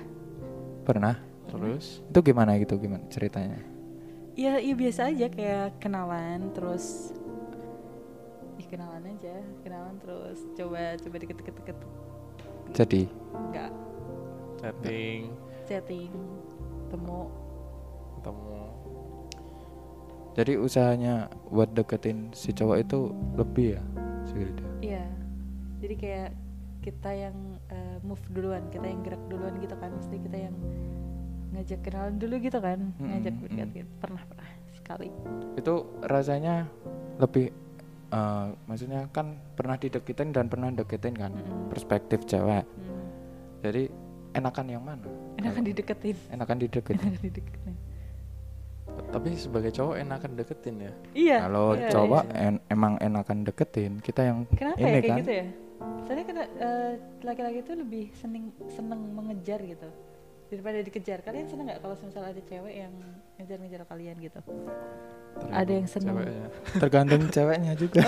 Pernah? 0.87 1.16
Terus? 1.50 2.04
Itu 2.06 2.20
gimana 2.22 2.54
gitu? 2.60 2.78
Gimana 2.78 3.02
ceritanya? 3.10 3.58
Ya 4.38 4.62
iya 4.62 4.75
biasa 4.78 5.10
aja 5.10 5.26
kayak 5.26 5.82
kenalan 5.82 6.54
terus 6.54 7.10
Ih, 8.54 8.66
kenalan 8.70 9.02
aja 9.18 9.34
kenalan 9.66 9.98
terus 9.98 10.38
coba 10.54 10.94
coba 10.94 11.16
deket-deket 11.18 11.54
deket 11.58 11.78
jadi? 12.75 13.02
Enggak. 13.34 13.72
Chatting, 14.58 15.20
chatting. 15.68 16.12
Temu. 16.88 17.30
Ketemu. 18.18 18.60
jadi 20.38 20.54
usahanya 20.54 21.14
buat 21.50 21.70
deketin 21.75 22.30
si 22.30 22.54
cowok 22.54 22.78
itu 22.82 23.10
lebih 23.34 23.78
ya 23.78 23.82
si 24.26 24.32
Wilda? 24.38 24.66
Iya. 24.82 25.04
Jadi 25.78 25.94
kayak 25.98 26.30
kita 26.82 27.10
yang 27.10 27.37
eh, 27.70 27.98
move 28.02 28.22
duluan 28.30 28.66
kita 28.70 28.87
yang 28.87 29.02
gerak 29.02 29.22
duluan 29.30 29.54
gitu 29.58 29.75
kan. 29.78 29.90
Mesti 29.94 30.16
kita 30.18 30.38
yang 30.50 30.54
ngajak 31.54 31.80
kenalan 31.82 32.16
dulu 32.18 32.34
gitu 32.38 32.58
kan. 32.58 32.78
Mm-mm, 32.98 33.06
ngajak 33.06 33.34
mm. 33.34 33.42
dekat 33.46 33.68
gitu. 33.82 33.90
Pernah 34.02 34.22
pernah. 34.26 34.48
Sekali. 34.75 35.08
Itu 35.58 35.75
rasanya 36.06 36.70
lebih 37.18 37.50
eh, 38.08 38.46
maksudnya 38.64 39.06
kan 39.08 39.26
pernah 39.52 39.76
dideketin 39.76 40.30
dan 40.30 40.46
pernah 40.46 40.68
deketin 40.70 41.12
kan 41.12 41.32
Mm-mm. 41.32 41.68
perspektif 41.68 42.24
cewek 42.24 42.64
Hmm. 42.64 43.04
jadi 43.60 43.82
enakan 44.32 44.66
yang 44.68 44.82
mana 44.82 45.08
enakan 45.36 45.54
Kalau- 45.56 45.68
dideketin 45.68 46.16
enakan 46.30 46.56
dideketin 46.58 46.98
enakan 46.98 47.22
dideketin 47.22 47.74
Tapi 49.08 49.30
sebagai 49.32 49.70
cowok 49.70 49.94
enakan 49.96 50.32
deketin 50.34 50.76
ya. 50.80 50.92
iya 51.14 51.36
kalau 51.40 51.72
iya, 51.72 51.86
cowok 51.88 52.22
iya. 52.26 52.50
en- 52.50 52.62
emang 52.66 52.98
enakan 52.98 53.38
deketin 53.40 53.92
kita 54.02 54.26
yang 54.26 54.42
Kenapa 54.50 54.74
ini 54.74 54.84
ya 54.84 54.90
kayak 54.90 55.06
kan 55.06 55.18
gitu 55.22 55.32
ya? 55.32 55.46
Soalnya 56.02 56.24
eh, 56.58 56.92
laki-laki 57.22 57.58
itu 57.62 57.72
lebih 57.78 58.04
seneng 58.12 58.44
seneng 58.66 59.00
mengejar 59.14 59.62
gitu 59.62 59.86
daripada 60.49 60.78
dikejar. 60.81 61.19
Kalian 61.21 61.47
seneng 61.49 61.67
nggak 61.69 61.81
kalau 61.85 61.95
misalnya 62.00 62.31
ada 62.33 62.43
cewek 62.49 62.75
yang 62.75 62.93
ngejar-ngejar 63.38 63.81
kalian 63.87 64.17
gitu? 64.19 64.40
Ada 65.55 65.71
yang 65.71 65.87
seneng. 65.87 66.14
Ceweknya. 66.19 66.49
tergantung 66.83 67.23
ceweknya 67.31 67.73
juga 67.78 68.02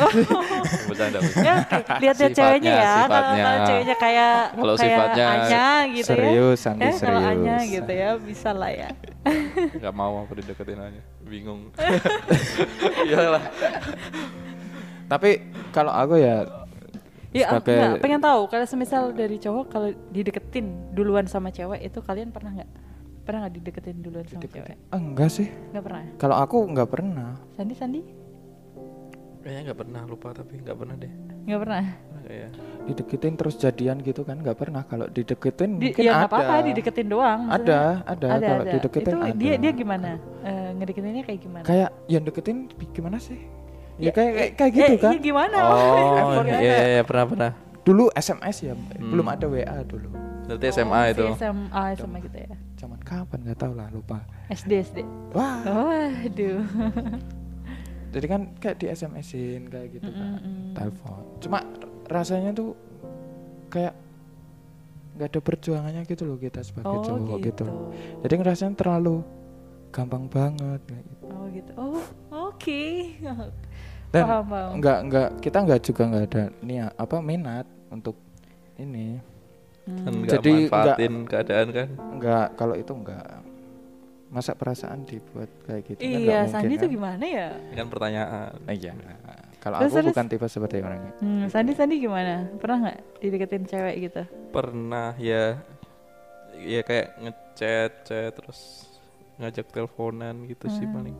Bercanda. 0.91 1.19
ya, 1.23 1.55
lihat 2.03 2.17
lihat 2.19 2.33
ceweknya 2.35 2.73
ya. 2.75 2.95
Kalau 3.07 3.07
sifatnya. 3.07 3.45
kalau 3.45 3.61
ceweknya 3.69 3.97
kayak 3.97 4.35
Kalau 4.51 4.75
kayak 4.75 4.83
sifatnya 4.83 5.27
Anya 5.31 5.67
gitu 5.95 6.09
serius 6.11 6.61
ya. 6.67 6.73
Eh, 6.75 6.95
kalau 6.99 7.21
Anya 7.23 7.57
serius 7.63 7.75
gitu 7.79 7.93
ya, 7.95 8.11
bisa 8.19 8.51
lah 8.51 8.71
ya. 8.75 8.89
Gak 9.85 9.95
mau 9.95 10.27
aku 10.27 10.33
dideketin 10.43 10.81
aja. 10.81 11.03
Bingung. 11.23 11.71
Iyalah. 13.07 13.45
tapi 15.11 15.43
kalau 15.75 15.91
aku 15.91 16.23
ya 16.23 16.60
Ya, 17.31 17.47
aku 17.49 17.63
Sebagai- 17.63 17.79
nggak 17.79 18.03
pengen 18.03 18.21
tahu 18.21 18.41
kalau 18.47 18.67
semisal 18.67 19.03
dari 19.13 19.37
cowok 19.37 19.65
kalau 19.67 19.89
dideketin 20.11 20.67
duluan 20.91 21.25
sama 21.25 21.49
cewek 21.49 21.79
itu 21.81 21.99
kalian 22.01 22.29
pernah 22.29 22.51
nggak? 22.53 22.71
Pernah 23.23 23.39
nggak 23.41 23.55
dideketin 23.55 23.97
duluan 24.01 24.25
sama 24.25 24.35
dideketin. 24.37 24.63
cewek? 24.67 24.77
Ah, 24.89 24.99
enggak 24.99 25.31
sih 25.31 25.49
Nggak 25.71 25.85
pernah. 25.85 26.03
kalau 26.17 26.37
aku 26.37 26.57
nggak 26.67 26.89
pernah 26.89 27.39
Sandi 27.53 27.75
Sandi? 27.75 28.01
Kayaknya 29.41 29.61
nggak 29.65 29.79
pernah 29.79 30.01
lupa 30.05 30.29
tapi 30.33 30.53
nggak 30.59 30.77
pernah 30.77 30.95
deh. 30.97 31.13
Nggak 31.41 31.61
pernah. 31.61 31.83
Nggak 32.13 32.35
ya? 32.37 32.49
dideketin 32.83 33.35
terus 33.35 33.55
jadian 33.57 33.97
gitu 34.01 34.21
kan 34.21 34.37
nggak 34.37 34.57
pernah 34.57 34.83
kalau 34.83 35.07
dideketin 35.07 35.71
Di, 35.73 35.87
mungkin 35.89 36.03
ya 36.03 36.13
ada 36.13 36.27
apa-apa 36.27 36.55
dideketin 36.65 37.07
doang. 37.07 37.41
maksudnya. 37.45 38.03
ada 38.03 38.27
ada, 38.27 38.27
kalau 38.43 38.65
dideketin 38.67 39.07
itu 39.07 39.21
ada 39.23 39.35
dia 39.35 39.55
dia 39.57 39.73
gimana 39.73 40.11
Eh, 40.41 40.69
ngedeketinnya 40.75 41.23
kayak 41.23 41.41
gimana 41.41 41.65
kayak 41.65 41.89
yang 42.07 42.23
deketin 42.23 42.57
gimana 42.91 43.17
sih 43.17 43.39
ya, 44.01 44.03
Ya, 44.03 44.11
kayak 44.11 44.33
kayak, 44.33 44.51
kayak 44.55 44.71
eh, 44.71 44.75
gitu 44.75 44.91
eh, 44.91 44.99
kan? 44.99 45.13
iya 45.13 45.21
gimana? 45.21 45.57
Oh, 45.63 46.43
iya 46.49 46.59
iya 46.59 46.77
iya, 46.91 47.03
pernah 47.03 47.25
pernah. 47.27 47.53
dulu 47.81 48.05
SMS 48.13 48.57
ya 48.63 48.73
Hmm. 48.73 49.09
belum 49.09 49.27
ada 49.27 49.47
WA 49.47 49.77
dulu. 49.83 50.09
Berarti 50.45 50.67
Oh, 50.67 50.73
SMA 50.73 51.01
itu. 51.09 51.25
SMA 51.33 51.83
SMA 51.95 52.19
gitu 52.21 52.39
ya. 52.41 52.55
Zaman 52.77 52.99
kapan? 53.01 53.39
Nggak 53.41 53.59
tahu 53.59 53.73
lah 53.73 53.89
lupa. 53.89 54.19
SD 54.49 54.73
SD 54.83 54.99
wah. 55.31 55.61
Oh 55.65 55.93
aduh 56.19 56.61
jadi 58.13 58.27
kan 58.27 58.41
kayak 58.57 58.77
di 58.77 58.87
SMS-in 58.89 59.69
kayak 59.69 59.89
gitu 59.95 60.07
kan. 60.07 60.29
Mm-mm. 60.37 60.75
telepon. 60.75 61.23
Cuma 61.39 61.59
rasanya 62.05 62.51
tuh 62.51 62.75
kayak 63.69 63.95
nggak 65.13 65.29
ada 65.29 65.41
perjuangannya 65.41 66.03
gitu 66.05 66.23
loh 66.25 66.35
kita 66.35 66.59
sebagai 66.61 66.91
oh 66.91 67.03
cowok 67.03 67.39
gitu. 67.41 67.63
gitu. 67.63 67.67
Jadi 68.21 68.35
ngerasanya 68.35 68.75
terlalu 68.75 69.23
gampang 69.91 70.27
banget 70.27 70.81
kayak 70.85 71.05
gitu. 71.05 71.25
oh 71.29 71.45
gitu. 71.49 71.73
Oh 71.77 72.03
oke 72.51 72.83
dan 74.11 74.25
Paham, 74.25 74.45
paham. 74.45 74.71
nggak 74.77 74.99
nggak 75.05 75.29
kita 75.39 75.59
nggak 75.61 75.81
juga 75.81 76.03
nggak 76.05 76.25
ada 76.27 76.43
niat 76.61 76.93
apa 76.95 77.17
minat 77.19 77.67
untuk 77.89 78.17
ini 78.77 79.19
Hmm. 79.81 79.97
Kan 79.99 80.13
nggak 80.15 80.33
Jadi 80.37 80.53
manfaatin 80.69 81.15
keadaan 81.25 81.67
kan. 81.73 81.89
nggak 82.15 82.47
kalau 82.55 82.75
itu 82.75 82.93
nggak 82.93 83.27
masa 84.31 84.53
perasaan 84.53 85.03
dibuat 85.03 85.51
kayak 85.65 85.83
gitu 85.85 85.99
kan 85.99 86.07
nggak 86.07 86.21
iya 86.21 86.39
mungkin 86.39 86.53
Sandi 86.53 86.69
kan? 86.71 86.79
tuh 86.79 86.89
gimana 86.91 87.25
ya 87.25 87.49
Ini 87.57 87.75
kan 87.75 87.89
pertanyaan. 87.89 88.51
Nah, 88.61 88.75
iya 88.77 88.93
kalau 89.59 89.77
aku 89.77 89.89
terus? 89.91 90.07
bukan 90.07 90.27
tipe 90.27 90.47
seperti 90.47 90.77
orangnya 90.79 91.13
hmm, 91.17 91.45
Sandi 91.49 91.73
Sandi 91.73 91.97
gimana 91.99 92.35
pernah 92.55 92.77
nggak 92.83 92.99
dideketin 93.19 93.65
cewek 93.67 93.97
gitu 94.01 94.23
Pernah 94.49 95.11
ya 95.17 95.59
ya 96.55 96.81
kayak 96.81 97.07
ngechat 97.19 97.93
chat 98.05 98.31
terus 98.33 98.61
ngajak 99.37 99.67
teleponan 99.67 100.45
gitu 100.45 100.69
sih 100.69 100.85
Hmm. 100.85 100.95
paling. 100.95 101.17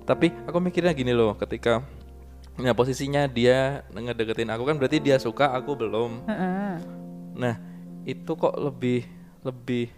Tapi 0.00 0.26
aku 0.42 0.58
mikirnya 0.58 0.90
gini 0.90 1.12
loh, 1.12 1.36
ketika 1.36 1.84
Nah 2.60 2.76
posisinya 2.76 3.24
dia 3.26 3.82
ngedeketin 3.90 4.52
aku 4.52 4.68
kan 4.68 4.76
berarti 4.76 5.00
dia 5.00 5.16
suka 5.16 5.50
aku 5.50 5.74
belum. 5.74 6.28
Nah 7.34 7.56
itu 8.04 8.32
kok 8.36 8.56
lebih 8.56 9.08
lebih 9.40 9.88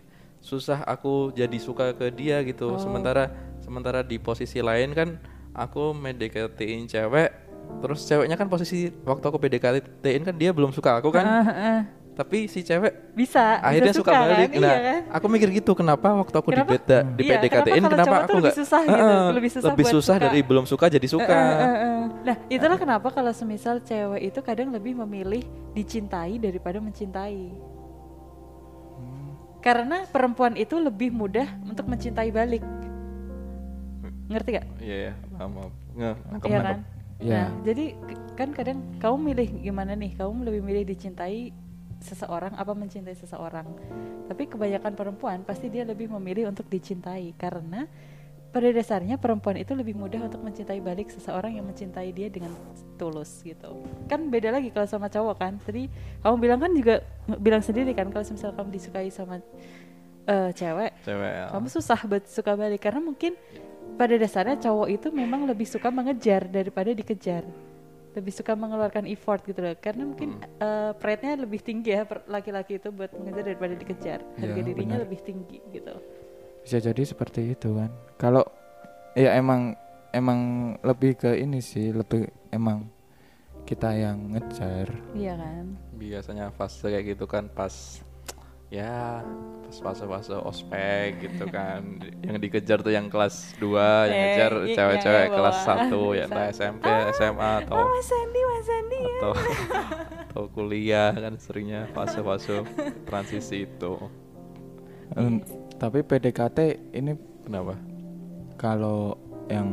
susah 0.42 0.83
aku 0.87 1.31
jadi 1.35 1.59
suka 1.59 1.95
ke 1.95 2.11
dia 2.11 2.42
gitu. 2.42 2.75
Oh. 2.75 2.78
Sementara 2.78 3.31
sementara 3.62 4.02
di 4.02 4.19
posisi 4.19 4.59
lain 4.59 4.90
kan 4.90 5.19
aku 5.54 5.95
mendekatin 5.95 6.90
cewek, 6.90 7.31
terus 7.78 8.02
ceweknya 8.09 8.35
kan 8.35 8.50
posisi 8.50 8.90
waktu 9.07 9.23
aku 9.23 9.38
PDKT-in 9.38 10.23
kan 10.26 10.35
dia 10.35 10.50
belum 10.50 10.75
suka 10.75 10.99
aku 10.99 11.14
kan, 11.14 11.47
heeh. 11.47 11.78
Tapi 12.12 12.45
si 12.45 12.61
cewek 12.61 13.16
bisa 13.16 13.57
akhirnya 13.59 13.88
bisa 13.88 13.99
suka, 13.99 14.12
balik. 14.12 14.52
kan? 14.52 14.61
Nah, 14.61 14.69
iya 14.69 14.78
kan 14.83 15.00
aku 15.11 15.26
mikir 15.26 15.49
gitu 15.50 15.73
kenapa 15.73 16.12
waktu 16.12 16.37
aku 16.37 16.49
Kenapa? 16.49 16.69
di 16.69 16.73
beda 16.76 16.99
di 17.09 17.23
Iya, 17.23 17.33
PDKT-in 17.40 17.73
kenapa 17.78 17.88
kenapa 17.90 18.14
aku 18.14 18.21
tuh 18.23 18.35
lebih 18.35 18.45
nggak 18.45 18.59
susah 18.59 18.81
gitu, 18.83 18.92
Heeh, 18.92 19.25
lebih 19.33 19.50
susah 19.50 19.69
lebih 19.69 19.87
susah 19.88 20.14
suka. 20.14 20.25
dari 20.25 20.40
belum 20.40 20.64
suka 20.64 20.85
jadi 20.87 21.09
suka. 21.09 21.33
Eh, 21.33 21.57
eh, 21.57 21.76
eh. 21.81 22.00
Nah, 22.23 22.37
itulah 22.47 22.76
kenapa 22.76 23.09
kalau 23.09 23.33
semisal 23.33 23.81
cewek 23.81 24.23
itu 24.23 24.40
kadang 24.40 24.69
lebih 24.69 24.92
memilih 24.95 25.40
dicintai 25.73 26.37
daripada 26.37 26.78
mencintai. 26.78 27.49
Karena 29.59 30.02
perempuan 30.04 30.52
itu 30.54 30.75
lebih 30.76 31.09
mudah 31.11 31.47
untuk 31.62 31.87
mencintai 31.87 32.28
balik. 32.28 32.61
Ngerti 34.26 34.50
gak? 34.52 34.66
Iya 34.78 34.97
ya, 34.99 35.12
paham. 35.31 35.50
paham. 35.54 35.71
Nge- 35.92 36.19
nangkep, 36.26 36.47
Iya 36.47 36.59
nangkep. 36.59 36.66
kan? 36.66 36.78
Iya. 37.16 37.31
Nah, 37.33 37.49
jadi 37.62 37.85
k- 37.95 38.21
kan 38.35 38.49
kadang 38.50 38.78
kamu 38.99 39.16
milih 39.23 39.49
gimana 39.62 39.92
nih? 39.95 40.11
Kamu 40.12 40.42
lebih 40.42 40.61
milih 40.61 40.83
dicintai 40.85 41.54
seseorang 42.02 42.52
apa 42.59 42.73
mencintai 42.75 43.16
seseorang. 43.16 43.66
Tapi 44.28 44.50
kebanyakan 44.50 44.92
perempuan 44.92 45.38
pasti 45.47 45.71
dia 45.71 45.87
lebih 45.87 46.11
memilih 46.11 46.50
untuk 46.50 46.66
dicintai 46.68 47.35
karena 47.38 47.87
pada 48.52 48.68
dasarnya 48.68 49.16
perempuan 49.16 49.56
itu 49.56 49.73
lebih 49.73 49.97
mudah 49.97 50.28
untuk 50.28 50.44
mencintai 50.44 50.76
balik 50.85 51.09
seseorang 51.09 51.56
yang 51.56 51.64
mencintai 51.64 52.12
dia 52.12 52.28
dengan 52.28 52.52
tulus 53.00 53.40
gitu. 53.40 53.80
Kan 54.12 54.28
beda 54.28 54.52
lagi 54.52 54.68
kalau 54.68 54.85
sama 54.85 55.09
cowok 55.09 55.37
kan. 55.40 55.56
Tadi 55.64 55.88
kamu 56.21 56.37
bilang 56.37 56.61
kan 56.61 56.71
juga 56.76 57.00
bilang 57.40 57.64
sendiri 57.64 57.97
kan 57.97 58.12
kalau 58.12 58.21
misalnya 58.28 58.56
kamu 58.61 58.68
disukai 58.76 59.09
sama 59.09 59.40
eh, 60.28 60.50
cewek 60.52 60.92
cewek 61.00 61.32
ya. 61.32 61.47
kamu 61.49 61.66
susah 61.73 62.00
buat 62.04 62.25
suka 62.28 62.52
balik. 62.52 62.85
Karena 62.85 63.00
mungkin 63.00 63.32
pada 63.97 64.14
dasarnya 64.21 64.61
cowok 64.61 64.88
itu 64.92 65.09
memang 65.09 65.49
lebih 65.49 65.64
suka 65.64 65.88
mengejar 65.88 66.44
daripada 66.44 66.92
dikejar 66.92 67.49
lebih 68.12 68.33
suka 68.33 68.52
mengeluarkan 68.52 69.09
effort 69.09 69.40
gitu 69.45 69.61
loh. 69.61 69.73
Karena 69.76 70.04
mungkin 70.04 70.37
eh, 70.38 70.92
pride-nya 70.97 71.40
lebih 71.40 71.61
tinggi 71.61 71.92
ya 71.92 72.04
laki-laki 72.28 72.76
itu 72.76 72.92
buat 72.92 73.12
mengejar 73.16 73.45
daripada 73.52 73.75
dikejar. 73.75 74.21
Harga 74.37 74.61
Ya, 74.61 74.64
dirinya 74.64 74.97
benar. 75.00 75.04
lebih 75.09 75.21
tinggi 75.25 75.59
gitu. 75.73 75.95
Bisa 76.62 76.78
jadi 76.78 77.02
seperti 77.02 77.57
itu 77.57 77.75
kan. 77.75 77.90
Kalau 78.16 78.45
ya 79.16 79.37
emang 79.37 79.75
emang 80.12 80.40
lebih 80.85 81.16
ke 81.16 81.31
ini 81.37 81.59
sih 81.59 81.90
lebih 81.90 82.28
emang 82.52 82.85
kita 83.64 83.95
yang 83.95 84.37
ngejar. 84.37 84.92
Iya 85.16 85.35
kan? 85.38 85.64
Biasanya 85.97 86.52
fase 86.52 86.90
kayak 86.90 87.16
gitu 87.16 87.25
kan 87.25 87.49
pas 87.49 88.02
ya 88.72 89.20
pas 89.62 89.76
fase-fase 89.82 90.32
ospek 90.34 91.08
gitu 91.18 91.44
kan. 91.46 92.00
Yang 92.20 92.36
dikejar 92.40 92.78
tuh 92.80 92.90
yang 92.90 93.06
kelas 93.06 93.52
2 93.56 93.68
yang 94.04 94.08
Eh, 94.10 94.20
ngejar 94.22 94.52
i- 94.62 94.74
cewek-cewek 94.74 95.22
yang 95.22 95.34
kelas 95.34 95.58
bawah. 95.58 95.88
1 95.88 96.18
ya 96.18 96.24
entah 96.26 96.46
SMP 96.48 96.84
SMA 97.12 97.50
atau 97.62 97.76
oh 97.78 97.86
Mas 97.86 98.04
Sandi 98.04 98.40
Mas 98.42 98.64
Sandi 98.64 98.98
ya 98.98 99.12
atau 99.14 99.32
atau 100.24 100.44
kuliah 100.48 101.12
kan 101.12 101.34
seringnya 101.36 101.84
fase-fase 101.90 102.64
transisi 103.02 103.64
itu. 103.66 103.92
Em, 105.12 105.44
tapi 105.74 106.00
PDKT 106.00 106.58
ini 106.90 107.12
kenapa? 107.42 107.76
kalau 108.54 109.16
yang 109.46 109.68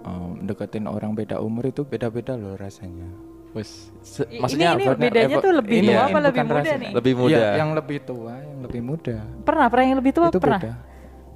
em, 0.00 0.42
deketin 0.42 0.86
orang 0.86 1.12
beda 1.12 1.38
umur 1.38 1.64
itu 1.64 1.82
beda-beda 1.82 2.34
loh 2.34 2.54
rasanya 2.54 3.06
I- 3.54 4.36
maksudnya 4.36 4.68
ini, 4.72 4.84
ini 4.84 4.96
bedanya 4.98 5.36
tuh 5.38 5.52
lebih 5.54 5.76
ini 5.76 5.86
tua 5.86 5.94
ya, 5.94 6.02
apa 6.04 6.18
lebih 6.20 6.42
muda 6.42 6.58
rasa. 6.60 6.74
nih? 6.76 6.90
Lebih 6.92 7.12
muda. 7.14 7.30
Iya, 7.32 7.48
yang 7.54 7.70
lebih 7.72 7.98
tua 8.02 8.32
yang 8.36 8.58
lebih 8.60 8.80
muda. 8.80 9.16
Pernah 9.40 9.66
pernah 9.68 9.84
yang 9.84 9.98
lebih 9.98 10.12
tua 10.12 10.26
itu 10.28 10.38
pernah? 10.38 10.60
beda. 10.60 10.72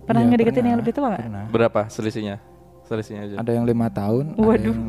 Pernah 0.02 0.20
Iya, 0.20 0.30
ngedeketin 0.30 0.64
yang 0.64 0.78
lebih 0.78 0.92
tua 0.92 1.06
nggak? 1.08 1.22
pernah. 1.22 1.44
berapa 1.48 1.80
selisihnya? 1.87 2.37
Selisihnya 2.82 3.22
aja. 3.22 3.34
Ada 3.38 3.50
yang 3.52 3.64
lima 3.64 3.87
tahun 3.88 4.25
ada 4.32 4.40
Waduh. 4.40 4.72
yang 4.72 4.84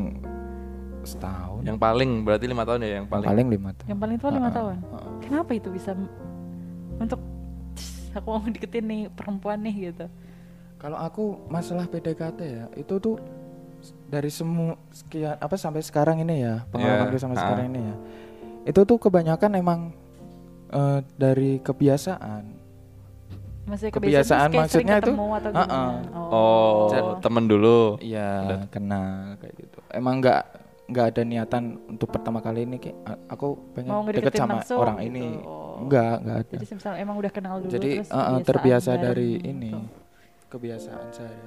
setahun. 1.01 1.61
Yang 1.63 1.77
paling 1.77 2.09
berarti 2.23 2.45
lima 2.45 2.63
tahun 2.63 2.79
ya 2.79 2.89
yang 2.95 3.07
paling, 3.07 3.27
paling 3.27 3.47
lima 3.49 3.69
tahun. 3.71 3.87
Yang 3.87 3.99
paling 3.99 4.17
tua 4.17 4.31
lima 4.31 4.43
Ha-ha, 4.45 4.57
tahun? 4.57 4.75
Ha-ha. 4.81 5.09
kenapa 5.21 5.51
itu 5.51 5.69
bisa 5.69 5.91
untuk 6.97 7.19
"Cis, 7.73 7.91
aku 8.11 8.27
mau 8.27 8.43
deketin 8.45 8.83
nih 8.83 9.01
perempuan 9.09 9.59
nih 9.59 9.75
gitu? 9.89 10.05
Kalau 10.75 10.95
aku 10.95 11.23
masalah 11.45 11.85
PDKT 11.85 12.39
ya, 12.39 12.65
itu 12.73 12.95
tuh 12.97 13.19
dari 14.05 14.27
semua 14.27 14.73
sekian 14.89 15.35
apa 15.35 15.55
sampai 15.55 15.79
sekarang 15.79 16.19
ini 16.19 16.41
ya, 16.41 16.65
pengalamanku 16.67 17.13
Iya, 17.13 17.21
sampai 17.21 17.37
ah. 17.37 17.41
sekarang 17.41 17.65
ini 17.67 17.81
ya. 17.81 17.95
Itu 18.65 18.81
tuh 18.83 18.97
kebanyakan 18.97 19.51
emang 19.55 19.79
eh, 20.69 20.99
dari 21.15 21.57
kebiasaan. 21.59 22.43
Maksudnya 23.65 23.93
Kebiasaan 23.93 24.49
maksudnya 24.51 24.97
itu, 24.97 25.13
ketemu 25.13 25.25
atau 25.31 25.49
ha-ha. 25.51 25.61
gimana? 25.61 26.19
oh 26.33 26.89
Jadi- 26.89 27.21
temen 27.21 27.43
dulu 27.45 27.77
Iya, 28.01 28.29
Udah. 28.41 28.59
kenal 28.67 29.09
kayak 29.37 29.53
gitu. 29.55 29.77
Emang 29.89 30.17
nggak 30.17 30.41
nggak 30.89 31.05
ada 31.05 31.21
niatan 31.21 31.63
untuk 31.85 32.09
pertama 32.09 32.41
kali 32.41 32.65
ini 32.65 32.81
kayak 32.81 32.97
aku 33.29 33.61
pengen 33.77 33.93
Mau 33.93 34.01
deket 34.03 34.33
sama 34.33 34.57
langsung 34.57 34.81
orang 34.81 34.97
gitu. 34.97 35.09
ini. 35.13 35.25
Oh. 35.45 35.85
Enggak, 35.85 36.13
enggak 36.17 36.37
ada. 36.41 36.53
Jadi 36.57 36.65
misalnya 36.73 36.97
emang 36.97 37.15
udah 37.15 37.31
kenal 37.31 37.55
dulu 37.61 37.69
Jadi 37.69 37.89
terus 38.01 38.09
terbiasa 38.41 38.91
dari 38.97 39.29
gitu. 39.37 39.79
Kebiasaan 40.49 41.07
saya. 41.09 41.37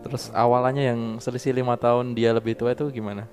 terus 0.00 0.30
awalannya 0.30 0.84
yang 0.84 1.00
selisih 1.18 1.50
lima 1.52 1.74
tahun 1.74 2.12
dia 2.12 2.30
lebih 2.30 2.54
tua 2.54 2.70
itu 2.70 2.86
gimana 2.88 3.26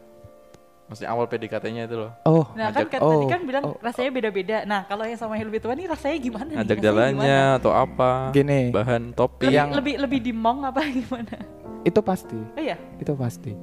maksudnya 0.86 1.10
awal 1.10 1.26
PDKT-nya 1.26 1.86
itu 1.86 1.96
loh 1.96 2.12
Oh, 2.24 2.50
Nah 2.52 2.70
kan, 2.70 2.82
Ngajak- 2.82 2.90
kan 2.90 3.00
tadi 3.00 3.14
oh, 3.16 3.30
kan 3.30 3.42
bilang 3.44 3.64
oh. 3.64 3.76
rasanya 3.80 4.10
beda-beda. 4.12 4.58
Nah 4.66 4.82
kalau 4.84 5.06
yang 5.06 5.16
sama 5.16 5.34
yang 5.34 5.46
lebih 5.46 5.62
tua 5.62 5.74
nih 5.74 5.86
rasanya 5.86 6.18
gimana? 6.20 6.46
nih? 6.48 6.56
ngajak 6.56 6.66
Rasanya 6.72 6.82
jalannya 6.84 7.14
gimana? 7.38 7.58
atau 7.58 7.72
apa 7.72 8.12
gini, 8.32 8.62
bahan 8.70 9.04
topi 9.12 9.46
Lebih, 9.46 9.54
yang- 9.56 9.72
lebih 9.72 9.96
lebih 10.00 10.20
dimong 10.24 10.58
apa 10.64 10.82
gimana? 10.98 11.36
itu 11.80 12.00
pasti. 12.02 12.40
Oh 12.52 12.60
iya. 12.60 12.76
itu 12.98 13.14
pasti 13.14 13.54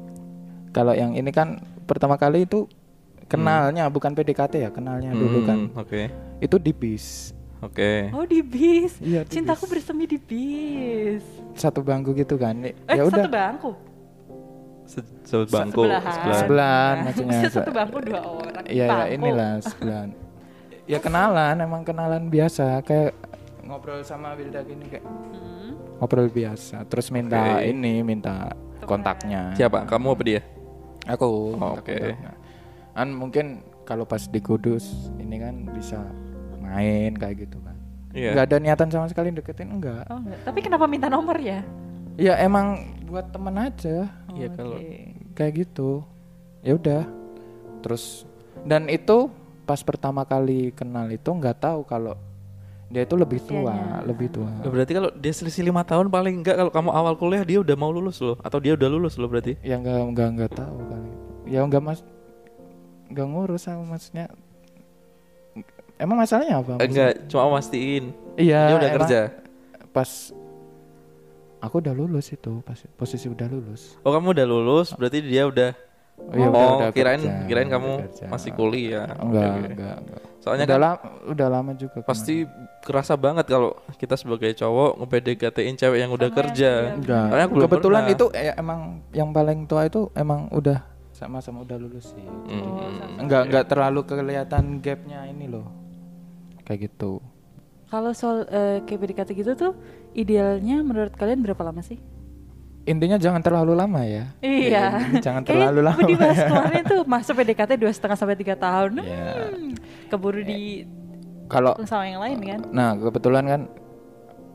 kalau 0.70 0.92
yang 0.92 1.12
ini 1.12 1.28
kan 1.28 1.58
pertama 1.82 2.14
kali 2.14 2.42
itu 2.42 2.70
kenalnya 3.24 3.86
bukan 3.86 4.12
PDKT 4.12 4.54
ya 4.60 4.70
kenalnya 4.70 5.10
dulu 5.10 5.38
Hmm, 5.40 5.46
kan 5.46 5.58
oke 5.74 6.00
itu 6.38 6.56
di 6.56 6.70
bis 6.70 7.34
oke 7.66 7.92
Oh 8.12 8.24
di 8.24 8.40
bis. 8.40 8.96
iya 8.98 9.22
di 9.22 9.30
Cintaku 9.32 9.64
bis. 9.64 9.70
bersemi 9.72 10.04
di 10.04 10.16
bis. 10.16 11.24
satu 11.52 11.80
bangku 11.80 12.12
gitu 12.12 12.34
kan 12.34 12.54
Eh 12.62 12.72
ya 12.88 13.02
udah 13.02 13.18
satu 13.18 13.28
bangku. 13.28 13.70
Se- 14.86 15.02
sebangku 15.24 15.82
Sebelahan. 15.82 16.14
sebelah. 16.14 16.38
Sebelahan, 16.38 16.94
Nah, 16.94 17.04
maksudnya. 17.04 17.40
satu 17.50 17.70
bangku 17.70 17.98
dua 18.00 18.20
orang. 18.22 18.64
iya 18.66 18.84
ya 18.84 18.88
Bangku. 18.88 19.14
inilah 19.16 19.52
sebelahan 19.60 20.10
ya 20.86 20.98
kenalan 20.98 21.54
emang 21.58 21.82
kenalan 21.82 22.24
biasa 22.26 22.78
kayak 22.80 23.10
ngobrol 23.60 23.98
sama 24.00 24.32
Wilda 24.32 24.62
gini 24.62 24.86
kayak 24.86 25.02
Hmm. 25.02 25.74
ngobrol 25.98 26.30
biasa 26.30 26.86
terus 26.86 27.10
minta 27.10 27.58
Oke. 27.58 27.66
ini 27.66 28.00
minta 28.00 28.54
kontaknya 28.80 29.50
siapa 29.52 29.82
kamu 29.82 30.06
apa 30.08 30.22
dia 30.22 30.42
aku 31.04 31.26
Oh, 31.58 31.74
oke. 31.74 31.82
kontaknya. 31.82 32.32
kan 32.92 33.08
mungkin 33.10 33.46
kalau 33.82 34.02
pas 34.02 34.22
di 34.22 34.38
Kudus 34.38 34.86
ini 35.16 35.36
kan 35.36 35.66
bisa 35.68 35.98
main 36.66 37.12
kayak 37.14 37.46
gitu 37.46 37.58
kan. 37.62 37.76
Iya. 38.10 38.30
Nggak 38.32 38.46
ada 38.48 38.56
niatan 38.58 38.88
sama 38.88 39.06
sekali 39.06 39.28
deketin 39.30 39.70
enggak. 39.70 40.04
Oh 40.08 40.18
enggak. 40.18 40.40
Tapi 40.42 40.58
kenapa 40.60 40.84
minta 40.84 41.06
nomor 41.06 41.36
ya? 41.38 41.62
ya 42.16 42.32
emang 42.40 42.80
buat 43.04 43.28
temen 43.28 43.54
aja. 43.54 44.08
Iya, 44.32 44.48
kalau- 44.56 44.80
Oke. 44.80 45.14
kayak 45.36 45.52
gitu. 45.62 46.00
Ya 46.64 46.74
udah. 46.74 47.02
Terus 47.84 48.24
dan 48.64 48.88
itu 48.88 49.28
pas 49.62 49.78
pertama 49.82 50.24
kali 50.24 50.72
kenal 50.72 51.06
itu 51.06 51.28
nggak 51.28 51.60
tahu 51.60 51.84
kalau 51.84 52.16
dia 52.86 53.02
itu 53.02 53.18
lebih 53.18 53.42
tua 53.42 53.74
Usianya. 53.74 53.98
lebih 54.06 54.28
tua. 54.30 54.46
Loh, 54.62 54.70
berarti 54.70 54.92
kalau 54.94 55.10
dia 55.12 55.32
selisih 55.34 55.66
lima 55.66 55.82
tahun 55.82 56.06
paling 56.06 56.40
enggak 56.40 56.54
kalau 56.56 56.70
kamu 56.70 56.90
awal 56.94 57.14
kuliah 57.18 57.42
dia 57.42 57.58
udah 57.58 57.74
mau 57.74 57.90
lulus 57.90 58.22
loh 58.22 58.38
atau 58.40 58.62
dia 58.62 58.78
udah 58.78 58.88
lulus 58.88 59.18
loh 59.18 59.26
berarti? 59.26 59.58
Ya 59.60 59.76
nggak 59.76 60.14
nggak 60.14 60.28
nggak 60.38 60.52
tahu 60.54 60.78
kali. 60.86 61.10
Ya 61.50 61.60
nggak 61.62 61.82
mas 61.82 62.00
nggak 63.06 63.26
ngurus 63.26 63.62
sama 63.66 63.86
maksudnya 63.86 64.26
emang 65.96 66.16
masalahnya 66.20 66.60
apa 66.60 66.74
Eh, 66.80 66.88
enggak 66.88 67.12
cuma 67.28 67.56
mastiin 67.56 68.12
iya 68.36 68.68
dia 68.70 68.76
udah 68.76 68.88
emang 68.88 68.98
kerja 69.02 69.20
pas 69.90 70.10
aku 71.60 71.74
udah 71.80 71.94
lulus 71.96 72.30
itu 72.30 72.60
pas 72.62 72.78
posisi 72.94 73.26
udah 73.26 73.48
lulus 73.48 73.96
oh 74.04 74.12
kamu 74.12 74.36
udah 74.36 74.46
lulus 74.46 74.92
berarti 74.92 75.24
dia 75.24 75.48
udah 75.48 75.72
oh, 76.20 76.34
ya 76.36 76.46
oh 76.46 76.50
udah, 76.52 76.68
udah 76.68 76.90
kirain 76.92 77.20
kerja, 77.20 77.46
kirain 77.48 77.68
udah 77.68 77.74
kamu 77.80 77.92
kerja. 78.04 78.24
masih 78.28 78.50
kuliah 78.52 79.06
enggak 79.18 79.50
oke. 79.50 79.66
enggak, 79.72 79.96
enggak. 80.04 80.22
soalnya 80.44 80.64
udah 80.64 80.76
kan 80.76 80.84
lama 80.84 80.98
udah 81.26 81.48
lama 81.50 81.70
juga 81.74 81.98
pasti 82.04 82.34
kerasa 82.86 83.18
banget 83.18 83.50
kalau 83.50 83.74
kita 83.98 84.14
sebagai 84.14 84.54
cowok 84.54 85.02
nge-PDKT-in 85.02 85.74
cewek 85.74 85.98
yang 85.98 86.14
udah 86.14 86.30
Sama 86.30 86.38
kerja. 86.38 86.70
Enggak. 86.94 87.50
Belum 87.50 87.66
Kebetulan 87.66 88.02
pernah. 88.06 88.14
itu 88.14 88.26
ya, 88.30 88.52
emang 88.54 88.80
yang 89.10 89.28
paling 89.34 89.66
tua 89.66 89.90
itu 89.90 90.06
emang 90.14 90.46
udah 90.54 90.86
sama-sama 91.10 91.66
udah 91.66 91.74
lulus 91.82 92.14
sih. 92.14 92.22
Hmm. 92.22 92.62
Oh, 92.62 92.86
sama. 92.94 93.18
Enggak 93.26 93.42
enggak 93.50 93.64
terlalu 93.66 94.00
kelihatan 94.06 94.78
gapnya 94.78 95.26
ini 95.26 95.50
loh. 95.50 95.66
Kayak 96.66 96.80
gitu. 96.84 97.22
Kalau 97.86 98.10
soal 98.10 98.42
eh, 98.46 98.82
kayak 98.82 98.98
PDKT 99.00 99.30
gitu 99.32 99.52
tuh 99.54 99.72
idealnya 100.12 100.82
menurut 100.82 101.14
kalian 101.14 101.40
berapa 101.40 101.62
lama 101.62 101.78
sih? 101.80 102.02
Intinya 102.82 103.14
jangan 103.16 103.38
terlalu 103.40 103.74
lama 103.74 104.02
ya. 104.02 104.30
Iya. 104.40 104.94
Intinya 104.96 105.20
jangan 105.20 105.42
Kayaknya 105.42 105.62
terlalu 105.62 105.80
lama. 105.82 106.02
Di 106.02 106.14
bahas 106.14 106.36
ya. 106.36 106.48
kemarin 106.48 106.82
tuh 106.84 107.00
masuk 107.14 107.34
PDKT 107.36 107.70
dua 107.76 107.90
setengah 107.90 108.16
sampai 108.16 108.34
tiga 108.34 108.54
tahun. 108.54 108.90
Iya. 108.98 109.30
Hmm, 109.48 109.70
keburu 110.06 110.42
di 110.42 110.86
Kalau 111.46 111.78
sama 111.82 112.04
yang 112.04 112.18
lain 112.18 112.38
kan? 112.42 112.60
nah 112.70 112.90
kebetulan 112.92 113.44
kan 113.46 113.60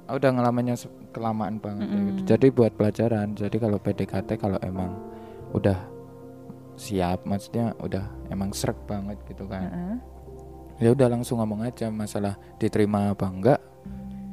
aku 0.06 0.20
udah 0.20 0.32
ngalamannya 0.36 0.76
se- 0.76 0.92
kelamaan 1.10 1.56
banget 1.56 1.88
kayak 1.88 2.04
gitu. 2.04 2.12
Mm-mm. 2.14 2.28
Jadi 2.28 2.48
buat 2.52 2.72
pelajaran. 2.76 3.28
Jadi 3.32 3.56
kalau 3.58 3.78
PDKT 3.78 4.30
kalau 4.36 4.60
emang 4.62 4.92
udah 5.52 5.80
siap 6.76 7.24
maksudnya 7.24 7.72
udah 7.80 8.04
emang 8.28 8.52
srek 8.52 8.76
banget 8.84 9.16
gitu 9.26 9.44
kan. 9.46 9.64
Heeh. 9.64 9.96
Ya 10.82 10.90
udah 10.92 11.08
langsung 11.08 11.38
ngomong 11.38 11.62
aja 11.62 11.88
masalah 11.88 12.36
diterima 12.58 13.14
apa 13.14 13.30
enggak 13.30 13.60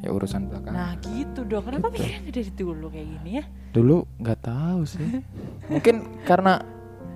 ya 0.00 0.08
urusan 0.08 0.48
belakang. 0.48 0.72
Nah 0.72 0.94
gitu 0.98 1.44
dong. 1.44 1.62
Kenapa 1.62 1.90
mikirnya 1.90 2.18
nggak 2.22 2.34
dari 2.34 2.50
dulu 2.50 2.86
kayak 2.88 3.08
gini 3.18 3.30
ya? 3.36 3.44
dulu 3.68 3.96
nggak 4.16 4.40
tahu 4.40 4.80
sih. 4.82 5.20
Mungkin 5.72 6.24
karena 6.24 6.62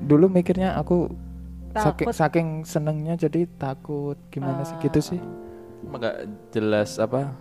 dulu 0.03 0.29
mikirnya 0.29 0.77
aku 0.77 1.09
saking 1.73 2.07
Takut. 2.11 2.13
saking 2.13 2.49
senengnya 2.63 3.15
jadi 3.17 3.49
takut. 3.57 4.21
Gimana 4.29 4.61
sih? 4.63 4.77
Gitu 4.79 5.01
sih. 5.01 5.21
Emang 5.81 5.99
nggak 5.99 6.19
jelas 6.53 7.01
apa 7.01 7.33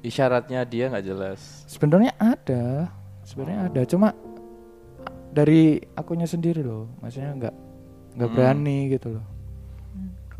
isyaratnya 0.00 0.62
dia 0.62 0.86
nggak 0.86 1.06
jelas? 1.06 1.66
Sebenarnya 1.66 2.14
ada. 2.16 2.92
Sebenarnya 3.26 3.60
ada. 3.66 3.80
Cuma 3.84 4.14
dari 5.30 5.80
akunya 5.92 6.26
sendiri 6.26 6.60
loh. 6.60 6.86
Maksudnya 7.00 7.32
nggak 7.34 7.54
nggak 8.10 8.28
Hmm. 8.28 8.36
berani 8.36 8.78
gitu 8.90 9.08
loh 9.16 9.24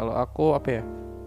kalau 0.01 0.17
aku 0.17 0.57
apa 0.57 0.69
ya 0.73 0.83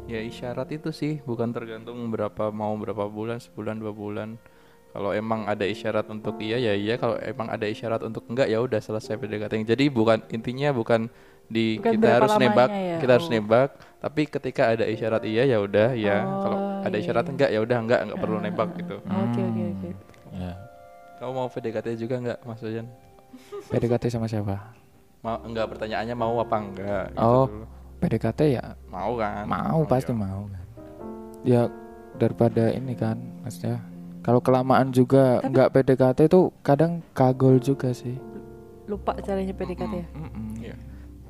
ya 0.09 0.19
isyarat 0.19 0.65
itu 0.73 0.89
sih 0.89 1.21
bukan 1.21 1.53
tergantung 1.53 2.09
berapa 2.09 2.49
mau 2.49 2.73
berapa 2.73 3.05
bulan 3.05 3.37
sebulan 3.37 3.77
dua 3.77 3.93
bulan 3.93 4.41
kalau 4.89 5.13
emang 5.13 5.45
ada 5.45 5.61
isyarat 5.61 6.09
untuk 6.09 6.41
iya 6.41 6.57
ya 6.57 6.73
iya 6.73 6.97
kalau 6.97 7.13
emang 7.15 7.53
ada 7.53 7.69
isyarat 7.69 8.01
untuk 8.01 8.25
enggak 8.25 8.49
ya 8.49 8.57
udah 8.57 8.81
selesai 8.81 9.13
PDKT 9.13 9.61
jadi 9.63 9.85
bukan 9.89 10.25
intinya 10.27 10.73
bukan 10.73 11.05
di 11.45 11.77
Bukan 11.77 11.91
kita 11.93 12.07
harus 12.17 12.33
nembak 12.33 12.69
ya? 12.71 12.97
kita 12.97 13.11
harus 13.13 13.29
Oh. 13.29 13.33
nembak 13.37 13.69
tapi 13.99 14.21
ketika 14.25 14.73
ada 14.73 14.89
isyarat 14.89 15.21
iya 15.21 15.45
ya 15.45 15.61
udah 15.61 15.93
ya 15.93 16.17
kalau 16.41 16.57
Oh, 16.57 16.81
ada 16.81 16.89
iya, 16.89 17.03
isyarat 17.05 17.23
iya. 17.23 17.31
enggak 17.31 17.49
ya 17.51 17.59
udah 17.61 17.77
enggak 17.77 17.99
enggak 18.01 18.17
perlu 18.17 18.37
Ah, 18.37 18.41
nembak 18.41 18.67
ah, 18.67 18.77
gitu. 18.81 18.95
Oke 18.97 19.41
oke 19.43 19.63
oke. 19.69 19.89
ya 20.33 20.51
kamu 21.19 21.31
mau 21.31 21.47
PDKT 21.47 21.87
juga 21.95 22.15
enggak 22.17 22.37
Mas 22.41 22.57
Ojan 22.59 22.89
PDKT 23.69 24.03
sama 24.09 24.25
siapa 24.25 24.73
mau 25.21 25.37
enggak 25.41 25.69
pertanyaannya 25.69 26.15
mau 26.17 26.33
apa 26.37 26.55
enggak 26.57 27.05
gitu 27.13 27.21
Oh. 27.21 27.45
dulu. 27.45 27.65
PDKT 28.03 28.39
ya 28.51 28.63
mau 28.85 29.15
kan 29.15 29.43
mau 29.45 29.79
Oh, 29.79 29.85
pasti 29.85 30.11
iya. 30.11 30.19
mau 30.19 30.41
kan 30.45 30.63
ya 31.41 31.61
daripada 32.13 32.69
ini 32.69 32.93
kan 32.93 33.15
maksudnya 33.41 33.79
kalau 34.19 34.39
kelamaan 34.39 34.91
juga 34.91 35.39
nggak 35.41 35.71
PDKT 35.71 36.19
itu 36.27 36.51
kadang 36.59 36.99
kagol 37.11 37.57
juga 37.57 37.91
sih 37.91 38.15
Lupa 38.83 39.15
caranya 39.17 39.55
PDKT 39.55 39.93
ya. 39.95 40.07
Mm-mm. 40.11 40.47
Iya. 40.59 40.75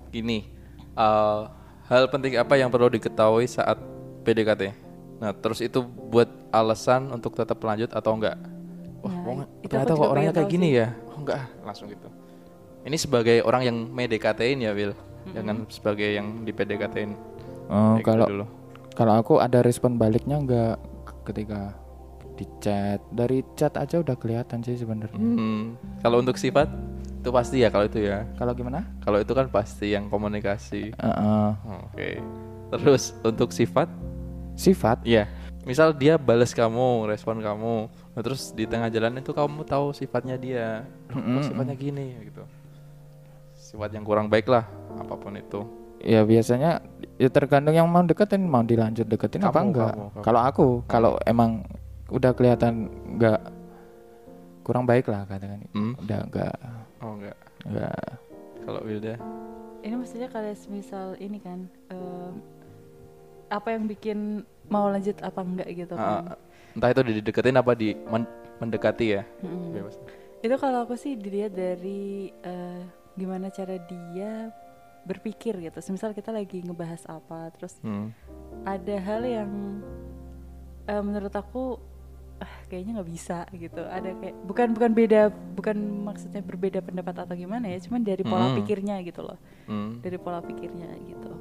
Gini, 0.10 0.50
eh, 0.92 1.42
hal 1.86 2.10
penting 2.10 2.34
apa 2.34 2.58
yang 2.58 2.74
perlu 2.74 2.90
diketahui 2.90 3.46
saat 3.46 3.78
PDKT? 4.22 4.74
Nah, 5.22 5.38
terus 5.38 5.62
itu 5.62 5.78
buat 5.86 6.26
alasan 6.50 7.14
untuk 7.14 7.38
tetap 7.38 7.62
lanjut 7.62 7.94
atau 7.94 8.18
enggak? 8.18 8.42
Wah, 9.06 9.14
Nah, 9.14 9.22
wong 9.22 9.38
itu 9.62 9.70
ternyata 9.70 9.94
kok 9.94 10.10
orangnya 10.10 10.34
kayak 10.34 10.50
gini 10.50 10.68
sih. 10.68 10.82
ya? 10.82 10.88
Oh, 11.06 11.22
enggak, 11.22 11.46
langsung 11.62 11.94
gitu. 11.94 12.10
Ini 12.84 12.98
sebagai 12.98 13.38
orang 13.46 13.62
yang 13.64 13.78
PDKT-in 13.88 14.66
ya, 14.66 14.74
Will. 14.74 14.98
Jangan 15.32 15.56
sebagai 15.68 16.10
yang 16.10 16.44
di 16.44 16.52
PDKT-in. 16.52 17.12
Oh, 17.66 17.96
gitu 17.96 18.06
kalau 18.06 18.26
dulu. 18.28 18.46
kalau 18.94 19.14
aku 19.16 19.34
ada 19.38 19.60
respon 19.60 19.96
baliknya 19.96 20.38
nggak 20.38 20.76
ketika 21.24 21.72
di 22.34 22.44
chat 22.60 23.00
dari 23.10 23.40
chat 23.54 23.72
aja 23.74 23.98
udah 23.98 24.14
kelihatan 24.14 24.60
sih 24.60 24.76
sebenarnya 24.76 25.14
Hmm, 25.14 25.80
kalau 26.02 26.20
untuk 26.20 26.36
sifat 26.36 26.68
itu 27.16 27.30
pasti 27.30 27.62
ya 27.62 27.70
kalau 27.70 27.86
itu 27.86 28.04
ya. 28.04 28.28
kalau 28.36 28.52
gimana 28.52 28.84
Kalau 29.00 29.18
itu 29.18 29.32
kan 29.32 29.48
pasti 29.48 29.92
yang 29.92 30.08
komunikasi. 30.08 30.92
Heeh. 30.92 31.50
Oke. 31.88 32.10
Terus 32.70 33.16
untuk 33.22 33.50
sifat 33.50 33.88
sifat 34.54 35.02
Iya, 35.04 35.30
misal 35.64 35.94
dia 35.94 36.14
balas 36.16 36.52
kamu, 36.52 37.08
respon 37.08 37.38
kamu, 37.38 37.76
nah, 38.12 38.22
terus 38.22 38.52
di 38.52 38.66
tengah 38.66 38.86
jalan 38.88 39.16
itu 39.16 39.30
kamu 39.30 39.62
tahu 39.64 39.90
sifatnya 39.92 40.36
dia, 40.36 40.84
"Duh, 41.08 41.16
kok 41.16 41.24
Mm-mm. 41.24 41.44
sifatnya 41.44 41.76
gini 41.76 42.06
gitu, 42.24 42.44
sifat 43.74 43.90
yang 43.90 44.06
kurang 44.06 44.30
baik 44.30 44.46
lah, 44.46 44.70
apa 44.94 45.18
pun 45.18 45.34
itu. 45.34 45.66
ya 45.98 46.22
biasanya 46.22 46.84
ya 47.16 47.26
tergantung 47.28 47.74
yang 47.74 47.88
mau 47.88 48.04
deketin 48.04 48.44
mau 48.44 48.60
dilanjut 48.62 49.08
deketin 49.08 49.40
apa 49.42 49.56
Kamu, 49.56 49.68
enggak 49.72 49.94
kamu, 49.96 50.06
kamu. 50.12 50.22
kalau 50.22 50.42
aku 50.44 50.68
kalau 50.86 51.12
emang 51.24 51.64
udah 52.12 52.36
kelihatan 52.36 52.86
nggak 53.16 53.40
kurang 54.62 54.84
baik 54.84 55.08
lah 55.08 55.24
katakan 55.24 55.64
Hmm? 55.72 55.96
udah 55.98 56.20
enggak 56.22 56.56
Oh 57.00 57.16
enggak, 57.16 57.38
enggak 57.64 57.96
kalau 58.62 58.80
Wilda, 58.80 59.16
Ini 59.80 59.96
maksudnya 59.96 60.28
kalau 60.28 60.48
misal 60.70 61.16
ini 61.18 61.40
kan 61.40 61.60
eh, 61.88 62.32
apa 63.50 63.68
yang 63.72 63.88
bikin 63.88 64.44
mau 64.68 64.88
lanjut 64.88 65.16
apa 65.20 65.40
enggak 65.40 65.68
gitu 65.74 65.96
kan. 65.96 66.24
ah, 66.24 66.36
entah 66.72 66.90
itu 66.92 67.02
dideketin 67.02 67.56
apa 67.56 67.72
di 67.74 67.96
men- 68.08 68.30
mendekati 68.60 69.06
ya, 69.14 69.24
Mm-mm. 69.40 69.72
bebas. 69.72 69.96
Itu 70.40 70.56
kalau 70.56 70.84
aku 70.84 70.96
sih 70.96 71.16
dilihat 71.16 71.52
dari 71.52 72.28
eh, 72.40 72.84
gimana 73.14 73.50
cara 73.50 73.78
dia 73.78 74.50
berpikir 75.04 75.60
gitu. 75.60 75.78
Misal 75.92 76.16
kita 76.16 76.32
lagi 76.32 76.64
ngebahas 76.64 77.04
apa, 77.06 77.52
terus 77.54 77.76
Hmm. 77.84 78.16
ada 78.64 78.96
hal 78.98 79.22
yang 79.22 79.52
eh, 80.84 81.00
menurut 81.00 81.32
aku 81.32 81.80
ah, 82.40 82.54
kayaknya 82.68 83.00
nggak 83.00 83.10
bisa 83.12 83.48
gitu. 83.52 83.80
Ada 83.80 84.20
kayak 84.20 84.36
bukan 84.44 84.68
bukan 84.76 84.92
beda, 84.92 85.22
bukan 85.56 85.78
maksudnya 86.04 86.44
berbeda 86.44 86.84
pendapat 86.84 87.24
atau 87.24 87.36
gimana 87.36 87.72
ya, 87.72 87.80
cuman 87.80 88.04
dari 88.04 88.24
pola 88.24 88.52
Hmm. 88.52 88.58
pikirnya 88.60 89.00
gitu 89.04 89.24
loh. 89.24 89.40
Hmm. 89.64 90.04
Dari 90.04 90.18
pola 90.20 90.44
pikirnya 90.44 90.92
gitu. 91.08 91.32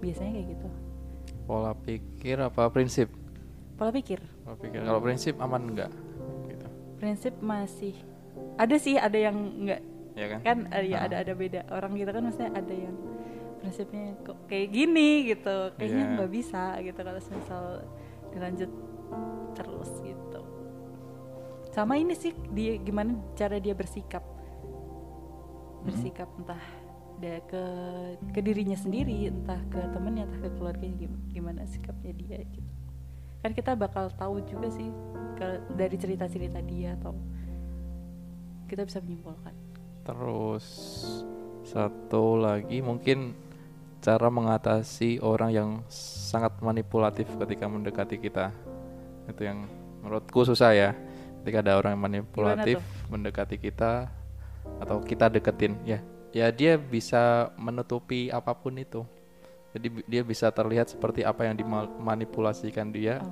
Biasanya 0.00 0.32
kayak 0.32 0.48
gitu. 0.56 0.68
Pola 1.44 1.72
pikir 1.72 2.36
apa 2.40 2.68
prinsip? 2.72 3.08
Pola 3.76 3.92
pikir. 3.92 4.20
Pola 4.44 4.56
pikir. 4.56 4.80
Kalau 4.80 5.00
prinsip 5.00 5.34
aman 5.36 5.62
enggak? 5.72 5.92
Gitu. 6.48 6.66
Prinsip 6.96 7.34
masih 7.44 7.92
ada 8.56 8.76
sih, 8.76 8.96
ada 8.96 9.16
yang 9.16 9.36
enggak 9.36 9.80
Ya 10.16 10.26
kan? 10.32 10.40
kan 10.40 10.58
eh, 10.72 10.88
ya 10.90 11.04
Ah. 11.04 11.06
ada 11.06 11.16
ada 11.20 11.32
beda. 11.36 11.60
Orang 11.68 11.92
kita 11.92 12.10
kan 12.10 12.24
maksudnya 12.24 12.52
ada 12.56 12.72
yang 12.72 12.96
prinsipnya 13.60 14.16
kok 14.24 14.38
kayak 14.48 14.68
gini 14.72 15.28
gitu. 15.28 15.56
Kayaknya 15.76 16.04
nggak 16.16 16.30
bisa 16.32 16.62
gitu 16.80 16.96
kalau 16.98 17.20
misal 17.20 17.64
dilanjut 18.32 18.70
terus 19.52 19.90
gitu. 20.00 20.40
Sama 21.70 22.00
ini 22.00 22.16
sih 22.16 22.32
dia 22.50 22.80
gimana 22.80 23.12
cara 23.36 23.60
dia 23.60 23.76
bersikap. 23.76 24.24
Bersikap 25.84 26.32
entah 26.40 26.64
dia 27.16 27.40
ke 27.44 27.62
ke 28.32 28.40
dirinya 28.40 28.76
sendiri 28.76 29.28
entah 29.28 29.60
ke 29.68 29.80
temennya 29.92 30.28
entah 30.28 30.40
ke 30.40 30.50
keluarganya 30.56 30.96
gim- 30.96 31.24
gimana 31.32 31.64
sikapnya 31.68 32.12
dia 32.12 32.40
gitu. 32.44 32.72
Kan 33.44 33.52
kita 33.52 33.76
bakal 33.76 34.08
tahu 34.16 34.40
juga 34.44 34.72
sih 34.72 34.88
ke, 35.36 35.46
dari 35.76 35.96
cerita-cerita 35.96 36.60
dia 36.64 36.96
atau 36.96 37.12
kita 38.66 38.82
bisa 38.82 38.98
menyimpulkan 38.98 39.54
Terus 40.06 40.66
satu 41.66 42.38
lagi 42.38 42.78
mungkin 42.78 43.34
cara 43.98 44.30
mengatasi 44.30 45.18
orang 45.18 45.50
yang 45.50 45.70
sangat 45.90 46.54
manipulatif 46.62 47.26
ketika 47.42 47.66
mendekati 47.66 48.22
kita. 48.22 48.54
Itu 49.26 49.42
yang 49.42 49.66
menurutku 50.06 50.46
susah 50.46 50.70
ya. 50.70 50.90
Ketika 51.42 51.58
ada 51.66 51.78
orang 51.78 51.98
yang 51.98 52.04
manipulatif 52.06 52.78
mendekati 53.10 53.58
kita 53.58 54.06
atau 54.78 55.02
kita 55.02 55.26
deketin, 55.26 55.78
ya, 55.82 55.98
ya 56.30 56.50
dia 56.54 56.78
bisa 56.78 57.50
menutupi 57.58 58.30
apa 58.30 58.54
pun 58.54 58.78
itu. 58.78 59.02
Jadi 59.76 60.08
dia 60.08 60.24
bisa 60.24 60.48
terlihat 60.48 60.88
seperti 60.88 61.20
apa 61.20 61.44
yang 61.44 61.54
dimanipulasikan 61.54 62.88
dia 62.88 63.20
Oh, 63.20 63.28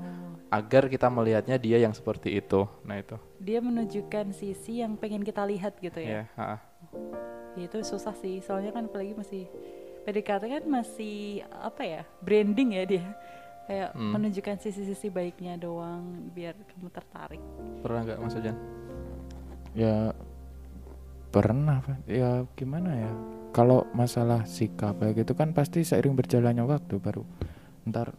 agar 0.52 0.87
kita 0.87 1.09
melihatnya 1.09 1.57
dia 1.57 1.80
yang 1.80 1.90
seperti 1.90 2.37
itu. 2.37 2.68
Nah 2.85 3.00
itu. 3.00 3.16
dia 3.40 3.59
menunjukkan 3.59 4.30
sisi 4.30 4.85
yang 4.85 4.94
pengen 4.94 5.20
kita 5.20 5.42
lihat 5.42 5.80
gitu 5.80 5.98
ya. 5.98 6.22
Ya, 6.22 6.24
ha-ha. 6.37 6.57
Ya, 7.54 7.66
itu 7.66 7.83
susah 7.83 8.14
sih, 8.14 8.38
soalnya 8.38 8.70
kan 8.70 8.87
apalagi 8.87 9.14
masih 9.14 9.46
PDKT 10.02 10.42
kan 10.50 10.64
masih 10.64 11.42
apa 11.50 11.83
ya 11.83 12.02
branding 12.20 12.76
ya 12.76 12.85
dia, 12.85 13.04
kayak 13.64 13.90
Hmm. 13.94 14.12
menunjukkan 14.14 14.57
sisi-sisi 14.61 15.09
baiknya 15.09 15.57
doang 15.57 16.04
biar 16.30 16.54
kamu 16.54 16.88
tertarik. 16.88 17.42
Pernah 17.80 18.00
nggak 18.04 18.18
Mas 18.20 18.37
Ujan? 18.37 18.57
ya 19.72 20.14
pernah 21.35 21.83
ya 22.07 22.47
gimana 22.55 22.90
ya 22.94 23.11
kalau 23.51 23.87
masalah 23.90 24.47
sikap 24.47 24.94
kayak 24.97 25.14
gitu 25.20 25.35
kan 25.35 25.51
pasti 25.51 25.83
seiring 25.83 26.14
berjalannya 26.14 26.62
waktu 26.62 26.94
baru 26.97 27.27
ntar 27.85 28.14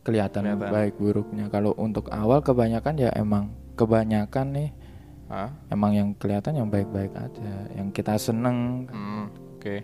kelihatan 0.00 0.48
Kelihatan. 0.48 0.72
baik 0.72 0.94
buruknya 0.96 1.46
kalau 1.46 1.76
untuk 1.76 2.08
awal 2.08 2.40
kebanyakan 2.40 2.96
ya 2.96 3.10
emang 3.12 3.52
kebanyakan 3.74 4.46
nih 4.50 4.70
Hah? 5.28 5.48
emang 5.68 5.92
yang 5.92 6.08
kelihatan 6.14 6.56
yang 6.56 6.68
baik-baik 6.68 7.12
aja 7.12 7.52
yang 7.72 7.88
kita 7.88 8.16
seneng 8.16 8.88
Hmm, 8.88 9.28
oke. 9.56 9.76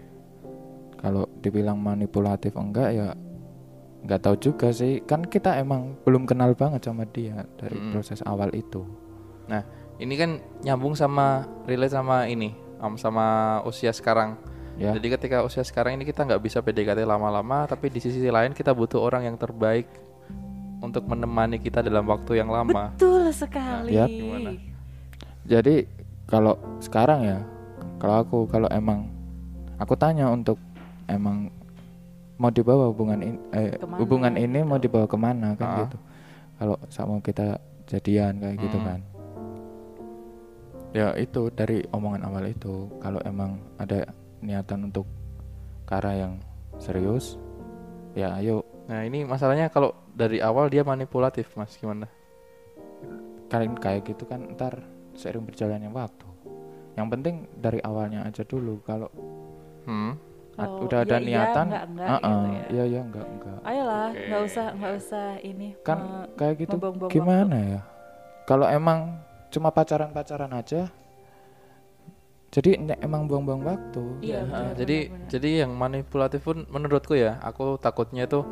kalau 0.96 1.28
dibilang 1.38 1.78
manipulatif 1.78 2.52
enggak 2.52 2.90
ya 2.90 3.08
nggak 3.98 4.20
tahu 4.20 4.36
juga 4.38 4.68
sih 4.70 5.02
kan 5.02 5.22
kita 5.22 5.56
emang 5.56 5.96
belum 6.02 6.22
kenal 6.22 6.52
banget 6.52 6.82
sama 6.82 7.04
dia 7.04 7.44
dari 7.56 7.76
Mm. 7.76 7.90
proses 7.90 8.20
awal 8.22 8.50
itu 8.52 8.82
Nah, 9.48 9.64
ini 9.98 10.14
kan 10.14 10.30
nyambung 10.60 10.94
sama 10.94 11.26
relate 11.64 11.92
sama 11.92 12.26
ini, 12.26 12.50
am- 12.78 12.96
sama 12.96 13.26
usia 13.62 13.90
sekarang. 13.90 14.38
ya 14.74 14.94
Jadi 14.94 15.10
ketika 15.10 15.42
usia 15.42 15.60
sekarang 15.60 15.98
ini 15.98 16.04
kita 16.04 16.22
nggak 16.22 16.38
bisa 16.38 16.58
PDKT 16.58 17.02
lama-lama, 17.02 17.66
tapi 17.66 17.88
di 17.88 17.98
sisi 17.98 18.22
lain 18.24 18.50
kita 18.52 18.70
butuh 18.70 18.98
orang 18.98 19.26
yang 19.26 19.34
terbaik 19.34 19.90
untuk 20.78 21.02
menemani 21.04 21.58
kita 21.58 21.82
dalam 21.82 22.06
waktu 22.06 22.38
yang 22.38 22.46
lama. 22.46 22.94
Betul 22.94 23.26
sekali. 23.28 23.90
ya. 23.90 24.06
Gimana? 24.06 24.54
Jadi 25.42 25.82
kalau 26.24 26.54
sekarang 26.78 27.26
ya, 27.26 27.38
kalau 27.98 28.14
aku 28.16 28.38
kalau 28.46 28.70
emang 28.70 29.10
aku 29.74 29.98
tanya 29.98 30.30
untuk 30.30 30.62
emang 31.06 31.50
mau 32.38 32.54
dibawa 32.54 32.86
hubungan 32.86 33.18
ini, 33.18 33.38
eh, 33.50 33.74
Ke 33.74 33.82
mana 33.82 33.98
hubungan 33.98 34.34
ini 34.36 34.58
mau 34.62 34.78
gitu. 34.78 34.86
dibawa 34.86 35.06
ke 35.10 35.18
mana 35.18 35.48
kan 35.58 35.66
Ah. 35.66 35.76
gitu. 35.82 35.98
Kalau 36.54 36.76
sama 36.86 37.18
kita 37.18 37.58
jadian 37.88 38.38
kayak 38.38 38.56
gitu 38.60 38.78
Hmm. 38.78 38.86
kan. 38.86 38.98
Ya 40.96 41.12
itu 41.20 41.52
dari 41.52 41.84
omongan 41.92 42.24
awal 42.24 42.48
itu 42.48 42.88
kalau 42.98 43.20
emang 43.28 43.60
ada 43.76 44.08
niatan 44.40 44.88
untuk 44.88 45.04
ke 45.84 45.92
arah 45.92 46.16
yang 46.16 46.34
serius, 46.80 47.36
ya 48.14 48.32
ayo 48.40 48.64
Nah, 48.88 49.04
ini 49.04 49.20
masalahnya 49.20 49.68
kalau 49.68 49.92
dari 50.16 50.40
awal 50.40 50.72
dia 50.72 50.80
manipulatif, 50.80 51.52
Mas. 51.54 51.76
Gimana? 51.76 52.08
kalian 53.48 53.80
kayak 53.80 54.04
gitu 54.04 54.28
kan 54.28 54.44
ntar 54.52 54.84
seiring 55.16 55.48
berjalannya 55.48 55.88
waktu. 55.88 56.28
Yang 57.00 57.08
penting 57.16 57.34
dari 57.56 57.80
awalnya 57.80 58.24
aja 58.28 58.44
dulu 58.44 58.80
kalau 58.84 59.08
Hmm. 59.88 60.20
Ad- 60.60 60.68
Oh, 60.68 60.84
udah 60.84 61.00
ada 61.06 61.16
iya, 61.16 61.24
iya, 61.24 61.38
niatan 61.48 61.66
enggak, 61.70 61.84
enggak 61.88 62.08
uh-uh, 62.12 62.20
gitu 62.20 62.48
ya. 62.52 62.64
iya 62.68 62.84
iya 62.84 63.00
enggak 63.00 63.26
enggak 63.30 63.58
Ayolah, 63.64 64.08
Oke. 64.10 64.20
nggak 64.28 64.42
usah 64.44 64.66
nggak 64.74 64.94
usah 65.00 65.26
ini. 65.40 65.68
kan 65.80 65.98
kayak 66.36 66.54
gitu 66.60 66.76
gimana 67.08 67.56
ya 67.56 67.80
kalau 68.44 68.66
emang 68.68 69.16
cuma 69.48 69.68
pacaran 69.68 70.10
pacaran 70.10 70.52
aja 70.52 70.88
jadi 72.48 72.80
emang 72.98 73.28
buang-buang 73.28 73.60
waktu 73.60 74.04
Iya, 74.24 74.40
Ah, 74.40 74.72
benar, 74.72 74.76
jadi 74.76 74.96
benar. 75.06 75.28
jadi 75.28 75.50
yang 75.64 75.72
manipulatif 75.76 76.40
pun 76.40 76.64
menurutku 76.66 77.12
ya, 77.12 77.36
aku 77.44 77.76
takutnya 77.76 78.24
tuh 78.24 78.48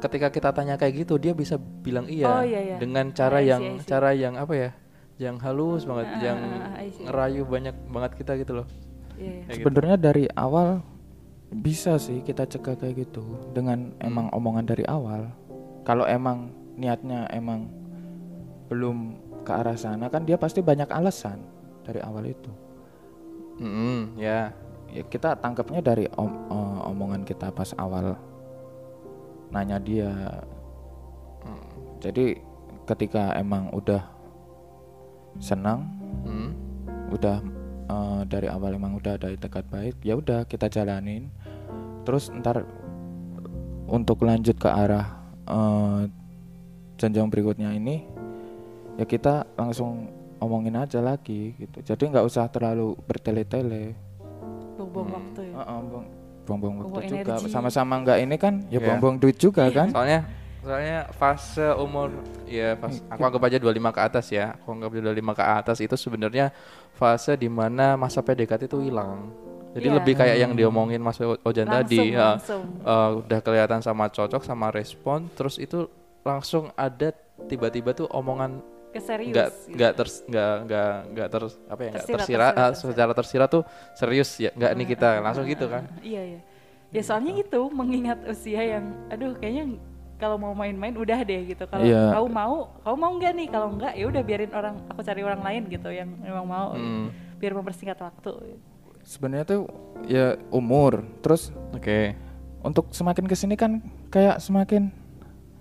ketika 0.00 0.32
kita 0.32 0.48
tanya 0.50 0.80
kayak 0.80 1.04
gitu 1.04 1.20
dia 1.20 1.36
bisa 1.36 1.60
bilang 1.60 2.08
iya, 2.08 2.24
Oh, 2.24 2.40
iya, 2.40 2.60
iya. 2.64 2.76
dengan 2.80 3.12
cara 3.12 3.38
I 3.38 3.44
see, 3.44 3.50
yang 3.50 3.62
I 3.62 3.76
see. 3.76 3.84
cara 3.84 4.10
yang 4.12 4.34
apa 4.34 4.54
ya? 4.56 4.70
Yang 5.18 5.36
halus 5.44 5.82
banget, 5.84 6.06
Ah, 6.08 6.20
yang 6.22 6.38
ah, 6.40 6.80
ngerayu 7.04 7.42
banyak 7.44 7.76
banget 7.90 8.12
kita 8.16 8.32
gitu 8.38 8.52
loh. 8.62 8.66
Iya, 9.18 9.28
iya. 9.28 9.42
Gitu. 9.44 9.54
sebenarnya 9.60 9.96
dari 9.98 10.24
awal 10.32 10.80
bisa 11.50 11.96
sih 11.96 12.22
kita 12.22 12.44
cegah 12.44 12.76
kayak 12.76 13.08
gitu 13.08 13.24
dengan 13.50 13.90
emang 13.98 14.28
omongan 14.30 14.64
dari 14.64 14.84
awal 14.84 15.32
kalau 15.82 16.04
emang 16.04 16.52
niatnya 16.76 17.24
emang 17.28 17.66
belum 18.68 19.16
ke 19.48 19.52
arah 19.56 19.80
sana 19.80 20.12
kan 20.12 20.28
dia 20.28 20.36
pasti 20.36 20.60
banyak 20.60 20.92
alasan 20.92 21.40
dari 21.80 22.04
awal 22.04 22.28
itu. 22.28 22.52
Mm-mm, 23.64 24.20
ya. 24.20 24.52
ya 24.92 25.02
kita 25.08 25.40
tangkapnya 25.40 25.80
dari 25.80 26.04
om- 26.20 26.44
eh, 26.52 26.80
omongan 26.92 27.24
kita 27.24 27.48
pas 27.48 27.72
awal 27.80 28.12
nanya 29.48 29.80
dia. 29.80 30.12
Mm, 31.48 31.68
jadi 32.04 32.26
ketika 32.84 33.32
emang 33.40 33.72
udah 33.72 34.04
senang 35.40 35.88
mm, 36.28 36.50
udah 37.16 37.40
eh, 37.88 38.22
dari 38.28 38.52
awal 38.52 38.76
emang 38.76 39.00
udah 39.00 39.16
ada 39.16 39.32
tekad 39.32 39.64
baik 39.72 39.96
ya 40.04 40.20
udah 40.20 40.44
kita 40.44 40.68
jalanin. 40.68 41.32
Terus 42.04 42.28
ntar 42.36 42.68
untuk 43.88 44.20
lanjut 44.20 44.60
ke 44.60 44.68
arah 44.68 45.24
eh, 45.48 46.00
jenjang 47.00 47.32
berikutnya 47.32 47.72
ini 47.72 48.17
ya 48.98 49.04
kita 49.04 49.46
langsung 49.54 50.10
omongin 50.36 50.74
aja 50.74 50.98
lagi 50.98 51.54
gitu 51.54 51.78
jadi 51.80 52.02
nggak 52.10 52.26
usah 52.26 52.46
terlalu 52.46 52.98
bertele-tele 53.00 53.94
Buang-buang 54.74 55.06
Hmm. 55.06 55.16
waktu 55.16 55.40
ya. 55.42 55.54
Heeh, 55.56 55.78
buang- 55.84 56.10
buang-buang 56.44 56.74
waktu 56.76 56.90
Buang 56.92 57.06
juga 57.08 57.32
sama-sama 57.44 57.94
nggak 57.98 58.18
ini 58.20 58.36
kan 58.36 58.54
ya 58.64 58.78
Iya. 58.78 58.78
buang-buang 58.80 59.16
duit 59.16 59.36
juga 59.36 59.66
kan 59.68 59.88
Soalnya 59.88 60.20
soalnya 60.58 60.98
fase 61.12 61.66
umur 61.74 62.10
ya 62.44 62.74
pas 62.74 62.90
aku 63.04 63.20
anggap 63.20 63.42
aja 63.44 63.56
25 63.56 63.88
ke 63.88 64.00
atas 64.00 64.26
ya. 64.28 64.52
Aku 64.54 64.74
anggap 64.74 64.90
aja 64.90 65.02
25 65.04 65.32
ke 65.32 65.44
atas 65.44 65.78
itu 65.78 65.94
sebenarnya 65.94 66.50
fase 66.92 67.34
di 67.34 67.46
mana 67.48 67.94
masa 67.94 68.18
PDKT 68.18 68.66
itu 68.66 68.78
hilang. 68.80 69.30
Jadi 69.70 69.86
Iya. 69.86 69.96
lebih 69.96 70.14
kayak 70.14 70.36
yang 70.36 70.52
diomongin 70.52 70.98
Mas 70.98 71.18
Ojan 71.20 71.62
tadi 71.64 72.10
ya. 72.10 72.34
langsung. 72.34 72.62
eh, 72.80 73.10
udah 73.18 73.38
kelihatan 73.40 73.80
sama 73.80 74.06
cocok 74.08 74.42
sama 74.42 74.68
respon 74.68 75.30
terus 75.32 75.56
itu 75.56 75.86
langsung 76.22 76.70
ada 76.74 77.14
tiba-tiba 77.44 77.92
tuh 77.92 78.06
omongan 78.08 78.58
Keserius. 78.98 79.30
nggak 79.30 79.48
gitu. 79.48 79.70
nggak 79.72 79.92
ters 79.94 80.14
nggak 80.24 80.52
nggak 80.64 80.92
nggak 81.08 81.28
ter 81.28 81.42
apa 81.42 81.50
ya 81.80 81.90
nggak 81.90 82.02
Tersirat, 82.02 82.18
tersirat 82.18 82.52
tersirat, 82.52 82.54
ah, 82.58 82.70
secara 82.74 83.12
tersirat 83.14 83.48
tuh 83.48 83.62
serius 83.94 84.30
ya 84.36 84.50
nggak 84.52 84.70
nih 84.74 84.86
kita 84.88 85.08
Ah, 85.08 85.22
langsung 85.22 85.46
ah, 85.46 85.50
gitu 85.50 85.64
ah, 85.64 85.70
kan 85.72 85.82
ah. 85.86 86.02
Iya 86.02 86.22
iya. 86.26 86.40
Ya 86.88 87.02
soalnya 87.02 87.36
itu 87.36 87.60
mengingat 87.68 88.18
usia 88.24 88.64
yang, 88.64 88.84
aduh 89.08 89.36
kayaknya 89.36 89.76
kalau 90.16 90.34
mau 90.34 90.50
main-main 90.50 90.90
udah 90.90 91.20
deh 91.20 91.46
gitu. 91.46 91.62
Kalau 91.62 91.84
Iya. 91.84 92.10
kau 92.10 92.26
mau, 92.26 92.54
kau 92.80 92.96
mau 92.96 93.12
nggak 93.12 93.32
nih? 93.34 93.46
Kalau 93.46 93.70
nggak 93.70 93.92
ya 93.92 94.04
udah 94.04 94.22
biarin 94.24 94.50
orang, 94.50 94.74
aku 94.88 95.00
cari 95.00 95.20
orang 95.20 95.38
lain 95.38 95.62
gitu 95.68 95.88
yang 95.88 96.08
memang 96.16 96.42
mau, 96.42 96.72
Hmm, 96.72 97.12
biar 97.36 97.52
mempersingkat 97.52 97.94
waktu. 97.96 98.56
sebenarnya 98.98 99.46
tuh 99.46 99.62
ya 100.04 100.36
umur 100.50 101.00
terus 101.20 101.48
oke 101.70 102.12
untuk 102.60 102.90
semakin 102.90 103.24
ke 103.24 103.32
sini 103.32 103.54
kan 103.54 103.80
kayak 104.08 104.36
semakin 104.38 104.92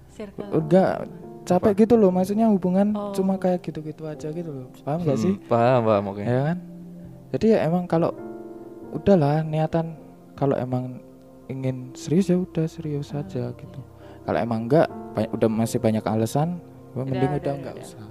Circle. 0.10 0.52
udah 0.52 1.06
capek 1.48 1.74
gitu 1.80 1.96
loh 1.96 2.12
maksudnya 2.12 2.46
hubungan 2.46 2.92
Oh. 2.92 3.10
cuma 3.12 3.36
kayak 3.36 3.64
gitu-gitu 3.64 4.04
aja 4.04 4.28
gitu 4.30 4.52
loh. 4.52 4.68
Paham 4.84 5.00
gak 5.02 5.16
Hmm, 5.16 5.24
sih? 5.24 5.34
paham 5.48 5.82
paham 5.82 6.04
oke. 6.12 6.22
Ya 6.22 6.42
kan? 6.46 6.58
Jadi 7.32 7.46
ya 7.50 7.60
emang 7.64 7.84
kalau 7.86 8.12
udahlah 8.90 9.42
niatan 9.42 9.96
kalau 10.34 10.56
emang 10.56 11.00
ingin 11.48 11.92
serius 11.94 12.28
ya 12.28 12.36
udah 12.36 12.68
serius 12.68 13.10
saja 13.10 13.50
gitu. 13.50 13.80
Kalau 14.22 14.38
emang 14.38 14.68
enggak 14.68 14.86
banyak, 15.14 15.32
udah 15.32 15.48
masih 15.50 15.80
banyak 15.80 16.04
alasan 16.04 16.60
Udah, 16.92 17.04
mending 17.04 17.24
udah, 17.24 17.32
udah 17.32 17.40
udah, 17.40 17.54
enggak 17.56 17.74
udah. 17.74 17.86
usah. 17.86 18.06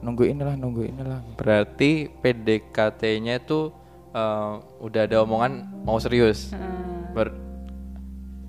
Nunggu 0.00 0.24
inilah 0.24 0.54
nunggu 0.54 0.82
inilah. 0.86 1.20
Berarti 1.34 2.06
PDKT-nya 2.14 3.40
tuh 3.40 3.74
eh, 4.10 4.52
udah 4.78 5.00
ada 5.02 5.16
omongan 5.20 5.52
mau 5.82 5.98
serius? 5.98 6.50
Heeh. 6.50 7.10
Ber 7.10 7.34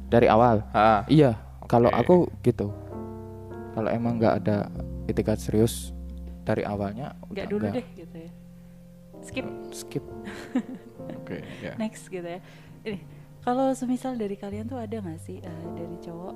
dari 0.06 0.28
awal? 0.28 0.62
Ah, 0.72 1.02
iya 1.08 1.34
kalau 1.65 1.89
Oke. 1.89 2.00
aku 2.00 2.15
gitu 2.41 2.68
kalau 3.76 3.90
emang 3.92 4.16
nggak 4.16 4.36
ada 4.42 4.72
etikat 5.12 5.38
serius 5.38 5.92
dari 6.48 6.64
awalnya 6.64 7.12
nggak 7.28 7.32
udah 7.36 7.46
dulu 7.52 7.66
enggak. 7.68 7.76
deh 7.84 7.88
gitu 8.00 8.16
ya. 8.16 8.32
Skip 9.26 9.48
skip 9.76 10.06
oke 11.20 11.38
ya 11.60 11.76
next 11.76 12.08
gitu 12.08 12.24
ya. 12.24 12.40
Ini 12.88 13.00
kalau 13.44 13.76
semisal 13.78 14.18
dari 14.18 14.40
kalian 14.40 14.66
tuh 14.66 14.80
ada 14.80 14.96
nggak 14.98 15.20
sih 15.22 15.38
eh, 15.44 15.66
dari 15.76 15.96
cowok 16.00 16.36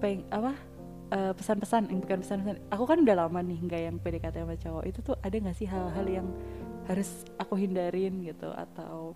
peng 0.00 0.24
apa 0.32 0.56
eh, 1.12 1.32
pesan-pesan 1.36 1.92
eh, 1.92 2.00
bukan 2.00 2.18
pesan-pesan 2.24 2.56
aku 2.72 2.84
kan 2.88 2.98
udah 3.04 3.16
lama 3.28 3.38
nih 3.44 3.58
nggak 3.62 3.80
yang 3.84 3.96
PDKT 4.00 4.36
sama 4.42 4.56
cowok 4.56 4.84
itu 4.88 4.98
tuh 5.04 5.16
ada 5.20 5.36
nggak 5.36 5.56
sih 5.58 5.68
hal-hal 5.68 6.06
yang 6.08 6.28
harus 6.88 7.22
aku 7.36 7.54
hindarin 7.60 8.24
gitu 8.24 8.48
atau 8.50 9.12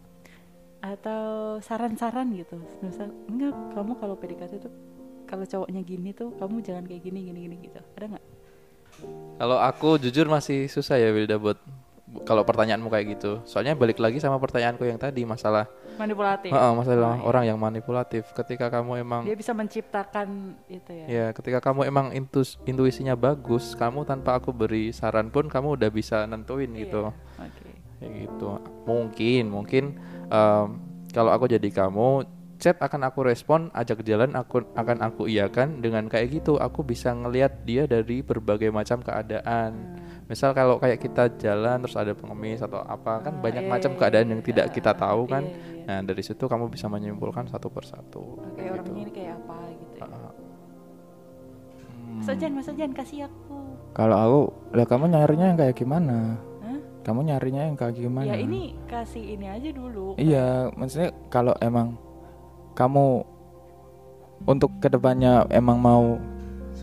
atau 0.83 1.57
saran-saran 1.63 2.35
gitu 2.35 2.59
misal 2.83 3.15
enggak 3.31 3.55
kamu 3.75 3.93
kalau 4.03 4.15
PDKT 4.19 4.53
tuh 4.67 4.75
kalau 5.33 5.49
cowoknya 5.49 5.81
gini 5.81 6.13
tuh 6.13 6.29
kamu 6.37 6.61
jangan 6.61 6.85
kayak 6.85 7.01
gini 7.03 7.25
gini 7.25 7.39
gini 7.41 7.57
gitu 7.65 7.81
ada 7.97 8.07
nggak 8.13 8.25
Kalau 9.41 9.57
aku 9.57 9.97
jujur 9.97 10.29
masih 10.29 10.69
susah 10.69 11.01
ya 11.01 11.09
Wilda 11.11 11.41
buat 11.41 11.57
kalau 12.29 12.45
pertanyaanmu 12.45 12.93
kayak 12.93 13.17
gitu. 13.17 13.41
Soalnya 13.49 13.73
balik 13.73 13.97
lagi 13.97 14.21
sama 14.21 14.37
pertanyaanku 14.37 14.85
yang 14.85 15.01
tadi 15.01 15.25
masalah 15.25 15.65
manipulatif 15.97 16.53
Heeh, 16.53 16.73
masalah 16.77 17.17
Oh, 17.17 17.17
iya. 17.17 17.25
orang 17.25 17.45
yang 17.49 17.57
manipulatif. 17.57 18.29
Ketika 18.37 18.69
kamu 18.69 19.01
emang 19.01 19.25
dia 19.25 19.33
bisa 19.33 19.57
menciptakan 19.57 20.53
itu 20.69 20.93
ya 20.93 21.07
ya 21.09 21.27
ketika 21.33 21.65
kamu 21.65 21.89
emang 21.89 22.13
intus, 22.13 22.61
intuisinya 22.69 23.17
bagus, 23.17 23.73
kamu 23.73 24.05
tanpa 24.05 24.37
aku 24.37 24.53
beri 24.53 24.93
saran 24.93 25.33
pun 25.33 25.49
kamu 25.49 25.81
udah 25.81 25.89
bisa 25.89 26.29
nentuin 26.29 26.69
Iya, 26.77 26.81
gitu. 26.85 27.01
oke 27.41 27.69
Kayak 27.99 28.13
gitu. 28.29 28.47
Mungkin 28.85 29.45
mungkin 29.49 29.85
em, 30.29 30.67
kalau 31.11 31.33
aku 31.33 31.49
jadi 31.49 31.69
kamu 31.73 32.29
chat 32.63 32.79
akan 32.79 33.03
aku 33.05 33.27
respon, 33.27 33.75
ajak 33.75 34.07
jalan 34.07 34.31
aku 34.33 34.63
akan 34.73 35.03
aku 35.03 35.27
iakan 35.27 35.83
dengan 35.83 36.07
kayak 36.07 36.31
gitu 36.33 36.55
aku 36.57 36.81
bisa 36.81 37.11
ngelihat 37.11 37.67
dia 37.67 37.85
dari 37.85 38.23
berbagai 38.23 38.71
macam 38.71 39.03
keadaan. 39.03 39.99
Misal 40.25 40.55
kalau 40.55 40.79
kayak 40.79 40.97
kita 40.97 41.27
jalan 41.37 41.83
terus 41.83 41.99
ada 41.99 42.15
pengemis 42.15 42.63
atau 42.63 42.79
apa 42.81 43.19
kan 43.21 43.35
Ah, 43.35 43.43
banyak 43.43 43.67
iya, 43.67 43.69
macam 43.69 43.91
iya, 43.93 43.99
keadaan 43.99 44.27
iya, 44.27 44.33
yang 44.33 44.43
tidak 44.43 44.67
iya, 44.67 44.73
kita 44.73 44.93
iya, 44.95 45.01
tahu 45.03 45.23
kan. 45.27 45.43
iya, 45.43 45.59
iya. 45.59 45.85
Nah, 45.85 46.01
dari 46.07 46.23
situ 46.23 46.45
kamu 46.45 46.71
bisa 46.71 46.87
menyimpulkan 46.87 47.45
satu 47.45 47.67
persatu. 47.67 48.39
Oke 48.39 48.55
Kayak 48.57 48.79
orangnya 48.79 48.87
gitu. 48.87 49.03
ini 49.03 49.13
kayak 49.13 49.33
apa 49.37 49.57
gitu 49.75 49.93
ya. 49.93 50.07
Ah, 50.07 50.31
Hmm. 52.03 52.19
Mas 52.19 52.29
Ojan, 52.29 52.53
Mas 52.53 52.69
Ojan 52.69 52.93
kasih 52.93 53.19
aku. 53.25 53.57
kalau 53.93 54.17
aku 54.17 54.41
lah 54.73 54.85
kamu 54.85 55.05
nyarinya 55.09 55.47
yang 55.47 55.59
kayak 55.59 55.75
gimana 55.75 56.37
Hah? 56.61 56.79
kamu 57.03 57.21
nyarinya 57.25 57.63
yang 57.65 57.77
kayak 57.77 57.95
gimana 57.95 58.27
Ya 58.27 58.37
ini 58.37 58.77
kasih 58.85 59.25
ini 59.33 59.47
aja 59.47 59.69
dulu. 59.71 60.17
Iya, 60.17 60.47
maksudnya 60.73 61.11
kalau 61.29 61.57
emang 61.59 61.97
kamu 62.73 63.25
untuk 64.43 64.75
ke 64.79 64.89
depannya 64.89 65.47
emang 65.49 65.79
mau 65.79 66.19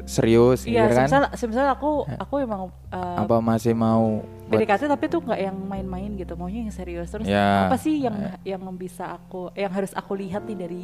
serius, 0.06 0.64
Iya, 0.64 0.88
gitu 0.88 0.96
kan? 0.96 1.06
semisal, 1.06 1.24
semisal 1.36 1.68
aku 1.70 1.90
aku 2.08 2.36
emang 2.40 2.72
uh, 2.90 3.18
Apa 3.20 3.38
masih 3.38 3.74
mau 3.74 4.24
PDKT 4.50 4.90
tapi 4.90 5.06
tuh 5.06 5.22
nggak 5.22 5.38
yang 5.40 5.58
main-main 5.60 6.10
gitu, 6.16 6.34
maunya 6.34 6.66
yang 6.66 6.74
serius. 6.74 7.14
Terus 7.14 7.30
Ya, 7.30 7.68
apa 7.68 7.78
sih 7.78 8.02
yang 8.02 8.16
yang 8.42 8.62
bisa 8.74 9.14
aku 9.14 9.54
yang 9.54 9.70
harus 9.70 9.94
aku 9.94 10.18
lihat 10.18 10.42
nih 10.46 10.58
dari 10.58 10.84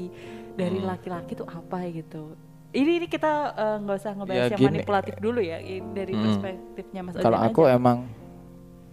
dari 0.54 0.78
Hmm. 0.78 0.86
laki-laki 0.86 1.34
tuh 1.34 1.48
apa 1.48 1.82
gitu. 1.90 2.38
Ini 2.70 3.02
ini 3.02 3.08
kita 3.08 3.32
uh, 3.56 3.78
nggak 3.82 3.98
usah 3.98 4.12
ngebahas 4.14 4.38
Ya, 4.38 4.52
yang 4.52 4.60
gini. 4.60 4.70
manipulatif 4.78 5.16
dulu 5.18 5.40
ya, 5.40 5.58
dari 5.96 6.14
Hmm. 6.14 6.24
perspektifnya 6.28 7.02
Mas 7.02 7.16
kalau 7.18 7.40
aku 7.40 7.62
aja. 7.66 7.74
emang 7.74 7.98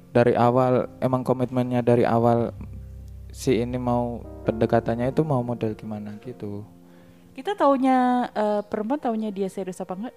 dari 0.09 0.33
awal 0.33 0.73
emang 0.99 1.21
komitmennya 1.21 1.83
dari 1.83 2.07
awal 2.07 2.57
si 3.29 3.59
ini 3.59 3.77
mau 3.77 4.23
pendekatannya 4.43 5.11
itu 5.11 5.23
mau 5.23 5.41
model 5.41 5.75
gimana 5.75 6.15
gitu. 6.21 6.67
kita 7.33 7.57
taunya 7.57 8.29
uh, 8.37 8.61
perempuan 8.61 9.01
taunya 9.01 9.33
dia 9.33 9.49
serius 9.49 9.81
apa 9.81 9.97
enggak? 9.97 10.13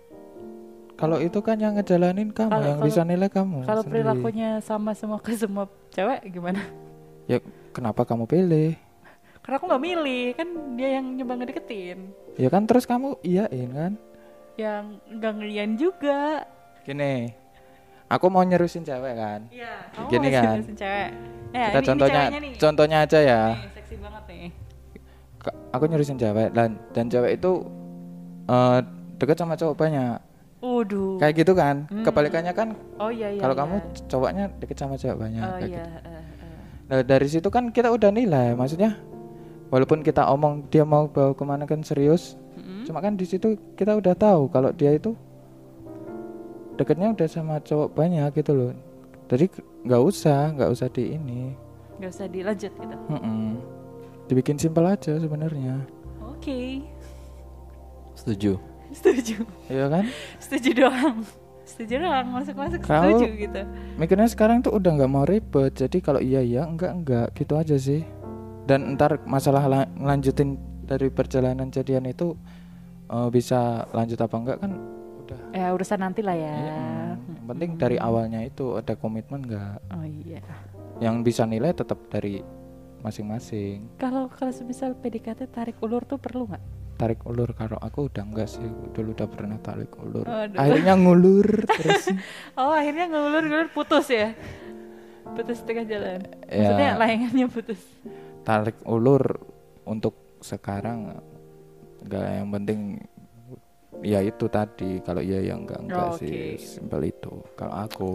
Kalau 0.96 1.20
itu 1.20 1.40
kan 1.40 1.56
yang 1.56 1.76
ngejalanin 1.76 2.32
kamu, 2.32 2.52
Kalau- 2.52 2.68
yang 2.68 2.80
kalau- 2.80 2.88
bisa 2.88 3.02
nilai 3.04 3.28
kamu. 3.28 3.58
Kalau 3.64 3.84
perilakunya 3.84 4.50
sama 4.60 4.92
semua 4.92 5.20
ke 5.20 5.32
semua 5.34 5.68
cewek 5.92 6.28
gimana? 6.30 6.60
ya 7.26 7.40
kenapa 7.72 8.04
kamu 8.04 8.28
pilih? 8.28 8.76
Karena 9.40 9.56
aku 9.56 9.66
nggak 9.66 9.84
milih, 9.84 10.26
kan 10.34 10.48
dia 10.76 10.90
yang 10.98 11.06
nyoba 11.16 11.34
ngedeketin. 11.38 12.00
Ya 12.36 12.50
kan 12.50 12.66
terus 12.66 12.84
kamu 12.84 13.16
iyain 13.22 13.70
kan? 13.72 13.94
Yang 14.58 14.84
nggak 15.12 15.34
ngelian 15.36 15.72
juga. 15.76 16.44
Gini, 16.84 17.32
aku 18.08 18.26
mau 18.28 18.42
nyerusin 18.42 18.84
cewek 18.84 19.14
kan. 19.16 19.48
Iya, 19.52 19.74
kamu 19.94 20.08
Gini 20.10 20.28
masih 20.28 20.36
kan. 20.36 20.48
ngurusin 20.52 20.76
cewek. 20.76 21.10
Ya, 21.56 21.66
Kita 21.66 21.80
ini, 21.80 21.88
contohnya 21.88 22.22
ini 22.28 22.50
contohnya 22.58 22.98
aja 23.04 23.20
ya. 23.22 23.42
Nih, 23.54 23.70
seksi 23.86 24.02
banget 24.02 24.24
nih. 24.26 24.50
aku 25.70 25.86
nyurusin 25.86 26.18
cewek 26.18 26.50
dan 26.58 26.74
dan 26.90 27.06
cewek 27.06 27.38
itu 27.38 27.52
eh 28.50 28.80
deket 29.22 29.38
sama 29.38 29.54
cowok 29.54 29.78
banyak 29.78 30.18
Waduh. 30.58 31.22
kayak 31.22 31.46
gitu 31.46 31.54
kan 31.54 31.86
Hmm. 31.86 32.02
kebalikannya 32.02 32.50
kan 32.50 32.74
Oh 32.98 33.14
iya 33.14 33.30
iya. 33.30 33.42
kalau 33.46 33.54
iya. 33.54 33.62
kamu 33.62 33.76
cowoknya 34.10 34.46
deket 34.58 34.78
sama 34.82 34.98
cewek 34.98 35.22
banyak 35.22 35.42
Oh 35.46 35.54
kayak 35.56 35.70
iya. 35.70 35.86
gitu. 35.86 36.00
eh, 36.02 36.18
eh. 36.42 36.58
Nah, 36.86 37.00
dari 37.06 37.28
situ 37.30 37.48
kan 37.54 37.70
kita 37.70 37.94
udah 37.94 38.10
nilai 38.10 38.58
maksudnya 38.58 38.98
walaupun 39.70 40.02
kita 40.02 40.26
omong 40.26 40.66
dia 40.68 40.82
mau 40.82 41.06
bawa 41.06 41.38
ke 41.38 41.44
mana 41.46 41.70
kan 41.70 41.86
serius 41.86 42.34
Mm-mm. 42.58 42.90
cuma 42.90 42.98
kan 42.98 43.14
di 43.14 43.30
situ 43.30 43.54
kita 43.78 43.94
udah 43.94 44.18
tahu 44.18 44.50
kalau 44.50 44.74
dia 44.74 44.98
itu 44.98 45.14
deketnya 46.76 47.14
udah 47.14 47.28
sama 47.30 47.62
cowok 47.62 47.94
banyak 47.94 48.34
gitu 48.34 48.52
loh 48.52 48.72
jadi 49.30 49.46
nggak 49.86 50.02
usah 50.02 50.54
nggak 50.54 50.70
usah 50.74 50.88
di 50.90 51.14
ini 51.14 51.54
Gak 51.98 52.10
usah 52.10 52.28
dilanjut 52.28 52.72
gitu. 52.72 52.96
Mm-mm. 53.08 53.56
dibikin 54.26 54.56
simpel 54.56 54.84
aja 54.86 55.14
sebenarnya 55.14 55.86
Oke. 56.20 56.82
Setuju. 58.14 58.58
Setuju. 58.92 59.44
Iya 59.68 59.86
kan 59.88 60.06
Setuju 60.38 60.70
doang. 60.78 61.18
Setuju 61.64 61.96
doang. 62.00 62.26
Masuk-masuk 62.32 62.80
Kau- 62.80 63.06
setuju 63.06 63.26
gitu. 63.34 63.62
mikirnya 63.96 64.26
sekarang 64.26 64.60
tuh 64.60 64.72
udah 64.72 64.92
nggak 64.94 65.10
mau 65.10 65.24
ribet 65.24 65.74
jadi 65.74 65.98
kalau 66.00 66.20
iya 66.20 66.40
iya 66.40 66.64
enggak 66.64 66.92
enggak 66.94 67.28
gitu 67.34 67.56
aja 67.56 67.76
sih 67.76 68.06
dan 68.64 68.94
ntar 68.94 69.22
masalah 69.24 69.64
la- 69.64 69.92
lanjutin 69.96 70.58
dari 70.82 71.08
perjalanan 71.08 71.68
jadian 71.68 72.06
itu 72.06 72.38
eh, 73.08 73.30
bisa 73.30 73.60
lanjut 73.90 74.18
apa 74.18 74.36
enggak 74.36 74.58
kan 74.60 74.72
udah 75.20 75.40
Ya 75.52 75.72
urusan 75.72 76.00
nanti 76.00 76.22
lah 76.22 76.34
ya. 76.34 76.54
Mm-mm. 76.54 77.26
yang 77.32 77.46
penting 77.48 77.70
dari 77.76 77.98
awalnya 77.98 78.42
itu 78.42 78.76
ada 78.76 78.94
komitmen 78.94 79.42
enggak 79.44 79.82
Oh 79.90 80.02
iya. 80.04 80.42
Yang 80.98 81.22
bisa 81.22 81.44
nilai 81.44 81.72
tetap 81.72 82.00
dari 82.08 82.40
masing-masing 83.00 83.86
Kalau 83.96 84.28
kalau 84.28 84.50
semisal 84.50 84.94
PDKT 84.94 85.46
tarik 85.48 85.78
ulur 85.80 86.02
tuh 86.02 86.18
perlu 86.18 86.48
nggak? 86.48 86.64
tarik 86.96 87.20
ulur 87.24 87.52
kalau 87.52 87.76
aku 87.76 88.08
udah 88.08 88.24
enggak 88.24 88.48
sih 88.48 88.64
dulu 88.90 89.12
udah 89.12 89.28
pernah 89.28 89.60
tarik 89.60 89.92
ulur 89.96 90.24
Aduh. 90.24 90.56
akhirnya 90.56 90.96
ngulur 90.96 91.48
terus 91.76 92.08
Oh 92.54 92.72
akhirnya 92.72 93.06
ngulur-ngulur 93.06 93.68
putus 93.70 94.08
ya? 94.08 94.32
Putus 95.28 95.60
tengah 95.60 95.84
jalan. 95.84 96.24
Ya. 96.46 96.56
Maksudnya 96.56 96.90
layangannya 96.96 97.48
putus. 97.50 97.82
tarik 98.42 98.80
ulur 98.86 99.42
untuk 99.84 100.16
sekarang 100.40 101.20
enggak 102.00 102.26
yang 102.32 102.48
penting 102.54 102.80
ya 104.00 104.20
itu 104.22 104.46
tadi 104.48 105.02
kalau 105.02 105.20
iya 105.20 105.42
ya 105.44 105.58
enggak 105.58 105.82
enggak 105.82 106.08
Oh, 106.08 106.16
sih 106.16 106.32
oke. 106.56 106.62
simpel 106.62 107.02
itu 107.04 107.34
kalau 107.54 107.76
aku 107.76 108.12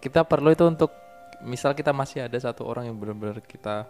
Kita 0.00 0.26
perlu 0.26 0.50
itu 0.50 0.66
untuk 0.66 0.90
misal 1.42 1.72
kita 1.72 1.90
masih 1.90 2.24
ada 2.24 2.38
satu 2.38 2.62
orang 2.62 2.86
yang 2.86 2.96
benar-benar 2.96 3.42
kita 3.42 3.86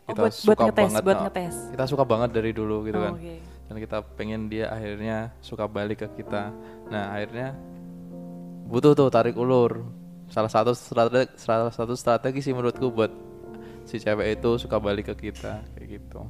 Oh, 0.00 0.12
kita 0.12 0.22
buat, 0.22 0.34
suka 0.34 0.48
buat 0.50 0.58
ngetes, 0.66 0.82
banget 0.82 1.02
buat 1.02 1.14
nah, 1.14 1.24
ngetes. 1.28 1.54
kita 1.70 1.84
suka 1.86 2.02
banget 2.02 2.30
dari 2.32 2.50
dulu 2.50 2.76
gitu 2.82 2.98
Oh, 2.98 3.04
kan 3.04 3.14
Oke. 3.14 3.36
dan 3.64 3.76
kita 3.78 3.96
pengen 4.14 4.40
dia 4.46 4.66
akhirnya 4.66 5.16
suka 5.38 5.64
balik 5.64 6.02
ke 6.02 6.08
kita 6.18 6.50
nah 6.86 7.14
akhirnya 7.14 7.54
butuh 8.66 8.92
tuh 8.92 9.06
tarik 9.06 9.34
ulur 9.34 9.86
salah 10.26 10.50
satu 10.50 10.74
strategi 10.74 11.30
salah 11.36 11.70
satu 11.70 11.94
strategi 11.94 12.42
sih 12.42 12.50
menurutku 12.50 12.90
buat 12.90 13.10
si 13.82 13.98
cewek 13.98 14.38
itu 14.38 14.50
suka 14.58 14.78
balik 14.78 15.10
ke 15.10 15.30
kita 15.30 15.62
kayak 15.74 15.88
gitu 15.98 16.22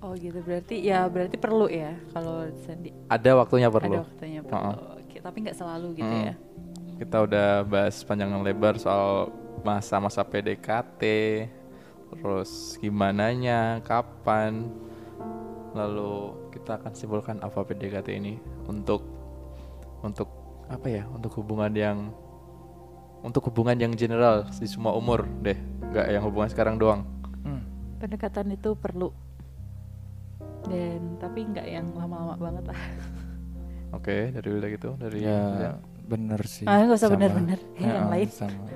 Oh 0.00 0.16
gitu 0.16 0.40
berarti 0.40 0.80
ya 0.80 1.04
berarti 1.04 1.36
perlu 1.36 1.68
ya 1.68 1.92
kalau 2.16 2.48
Sandi 2.64 2.88
ada 3.06 3.30
waktunya 3.36 3.68
perlu 3.68 4.00
ada 4.00 4.08
waktunya 4.08 4.40
perlu. 4.40 4.56
Ha-ha. 4.56 4.96
Oke, 4.96 5.16
tapi 5.20 5.36
nggak 5.44 5.52
selalu 5.52 5.88
gitu 5.92 6.08
Hmm. 6.08 6.24
ya. 6.24 6.34
Kita 7.00 7.24
udah 7.24 7.64
bahas 7.64 8.04
panjang 8.04 8.28
dan 8.28 8.44
lebar 8.44 8.76
soal 8.76 9.32
masa-masa 9.64 10.20
PDKT 10.20 11.02
terus 12.12 12.76
gimananya 12.76 13.80
kapan 13.80 14.68
lalu 15.72 16.36
kita 16.52 16.76
akan 16.76 16.92
simpulkan 16.92 17.40
apa 17.40 17.64
PDKT 17.64 18.08
ini 18.20 18.36
untuk 18.68 19.00
untuk 20.04 20.28
apa 20.68 20.86
ya 20.92 21.08
untuk 21.08 21.40
hubungan 21.40 21.72
yang 21.72 21.98
untuk 23.24 23.48
hubungan 23.48 23.80
yang 23.80 23.96
general 23.96 24.44
di 24.52 24.68
semua 24.68 24.92
umur 24.92 25.24
deh 25.40 25.56
nggak 25.90 26.06
yang 26.12 26.22
hubungan 26.28 26.52
sekarang 26.52 26.76
doang 26.76 27.02
Hmm. 27.40 27.64
Pendekatan 27.96 28.52
itu 28.52 28.76
perlu. 28.76 29.08
Dan 30.68 31.16
tapi 31.16 31.48
nggak 31.48 31.66
yang 31.66 31.88
lama-lama 31.96 32.36
banget 32.36 32.64
lah. 32.68 32.80
oke 33.96 34.16
dari 34.36 34.48
udah 34.52 34.68
gitu 34.70 34.90
dari 35.00 35.18
ya 35.24 35.80
bener 36.10 36.42
sih 36.42 36.66
Ah, 36.66 36.82
nggak 36.82 36.98
usah 36.98 37.06
sama. 37.06 37.14
bener-bener. 37.14 37.58
Ya, 37.78 37.94
yang 37.96 38.10
lain. 38.10 38.28
sama 38.28 38.66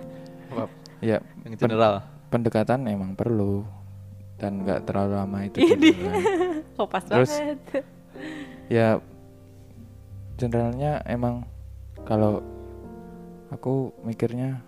ya 1.02 1.18
yang 1.42 1.54
general 1.58 2.00
pendekatan 2.30 2.86
emang 2.86 3.12
perlu 3.12 3.66
dan 4.38 4.62
nggak 4.62 4.86
terlalu 4.86 5.12
lama 5.12 5.38
itu. 5.42 5.58
Oh 6.78 6.86
pas 6.92 7.02
Terus- 7.02 7.34
banget. 7.34 7.58
ya 8.66 9.02
generalnya 10.34 11.02
emang 11.04 11.46
kalau 12.02 12.42
aku 13.48 13.94
mikirnya 14.02 14.62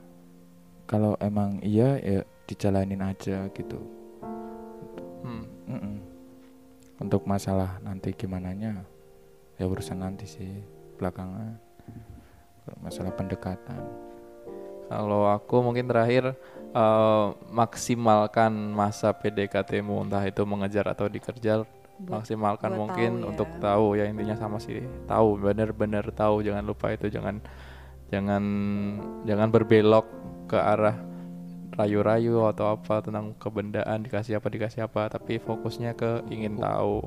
kalau 0.84 1.18
emang 1.18 1.58
iya 1.60 1.98
ya 1.98 2.20
dijalanin 2.44 3.02
aja 3.02 3.50
gitu 3.50 3.78
Hmm. 5.20 5.42
Mm-mm. 5.66 5.96
untuk 6.98 7.26
masalah 7.26 7.82
nanti 7.82 8.14
gimana 8.14 8.54
nya 8.54 8.86
ya 9.56 9.66
urusan 9.66 9.98
nanti 9.98 10.22
sih 10.22 10.62
belakangan 10.94 11.58
masalah 12.80 13.12
pendekatan 13.14 13.80
Kalau 14.86 15.26
aku 15.26 15.66
mungkin 15.66 15.90
terakhir 15.90 16.38
eh, 16.70 17.26
maksimalkan 17.50 18.54
masa 18.70 19.10
PDKT-mu 19.10 20.06
entah 20.06 20.22
itu 20.22 20.46
mengejar 20.46 20.86
atau 20.86 21.10
dikejar 21.10 21.66
Buat- 21.96 22.22
maksimalkan 22.22 22.70
buat 22.76 22.80
mungkin 22.84 23.10
tahu 23.10 23.22
ya. 23.24 23.26
untuk 23.32 23.48
tahu 23.56 23.86
ya 23.96 24.04
intinya 24.04 24.36
sama 24.36 24.60
sih 24.60 24.84
tahu 25.08 25.40
benar-benar 25.40 26.04
tahu 26.12 26.44
jangan 26.44 26.60
lupa 26.60 26.92
itu 26.92 27.08
jangan 27.08 27.40
jangan 28.12 28.44
jangan 29.24 29.48
berbelok 29.48 30.04
ke 30.46 30.60
arah 30.60 30.94
rayu-rayu 31.74 32.44
atau 32.52 32.72
apa 32.72 33.00
tentang 33.00 33.32
kebendaan 33.40 34.04
dikasih 34.04 34.36
apa 34.36 34.48
dikasih 34.48 34.84
apa 34.86 35.08
tapi 35.08 35.40
fokusnya 35.40 35.96
ke 35.96 36.24
ingin 36.28 36.60
tahu 36.60 37.00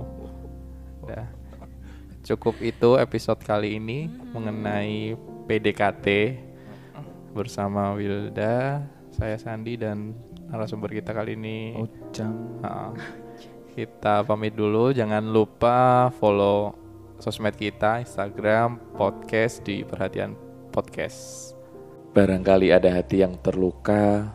Udah. 1.05 1.25
cukup 2.25 2.57
itu 2.59 2.97
episode 2.97 3.39
kali 3.45 3.77
ini 3.77 4.09
mengenai 4.33 5.13
PDKT 5.49 6.37
bersama 7.33 7.97
Wilda 7.97 8.85
saya 9.09 9.33
Sandi 9.41 9.81
dan 9.81 10.13
narasumber 10.45 10.93
kita 10.93 11.09
kali 11.09 11.33
ini 11.33 11.73
ujang 11.73 12.61
Ha. 12.61 12.93
Kita 13.73 14.21
pamit 14.27 14.53
dulu, 14.53 14.93
jangan 14.93 15.25
lupa 15.25 16.11
follow 16.21 16.77
sosmed 17.17 17.57
kita, 17.57 18.03
Instagram, 18.03 18.77
podcast 18.93 19.65
di 19.65 19.81
Perhatian 19.81 20.37
Podcast. 20.69 21.53
Barangkali 22.13 22.69
ada 22.69 22.91
hati 22.91 23.23
yang 23.25 23.39
terluka, 23.41 24.29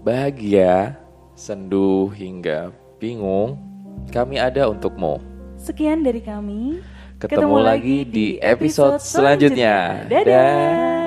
bahagia, 0.00 0.96
sendu 1.34 2.08
hingga 2.14 2.70
bingung, 3.02 3.58
kami 4.14 4.38
ada 4.38 4.70
untukmu. 4.70 5.18
Sekian 5.58 6.06
dari 6.06 6.22
kami. 6.22 6.93
Ketemu, 7.28 7.56
lagi 7.64 8.04
di 8.04 8.36
episode 8.36 9.00
selanjutnya. 9.00 10.04
Dadah. 10.08 11.03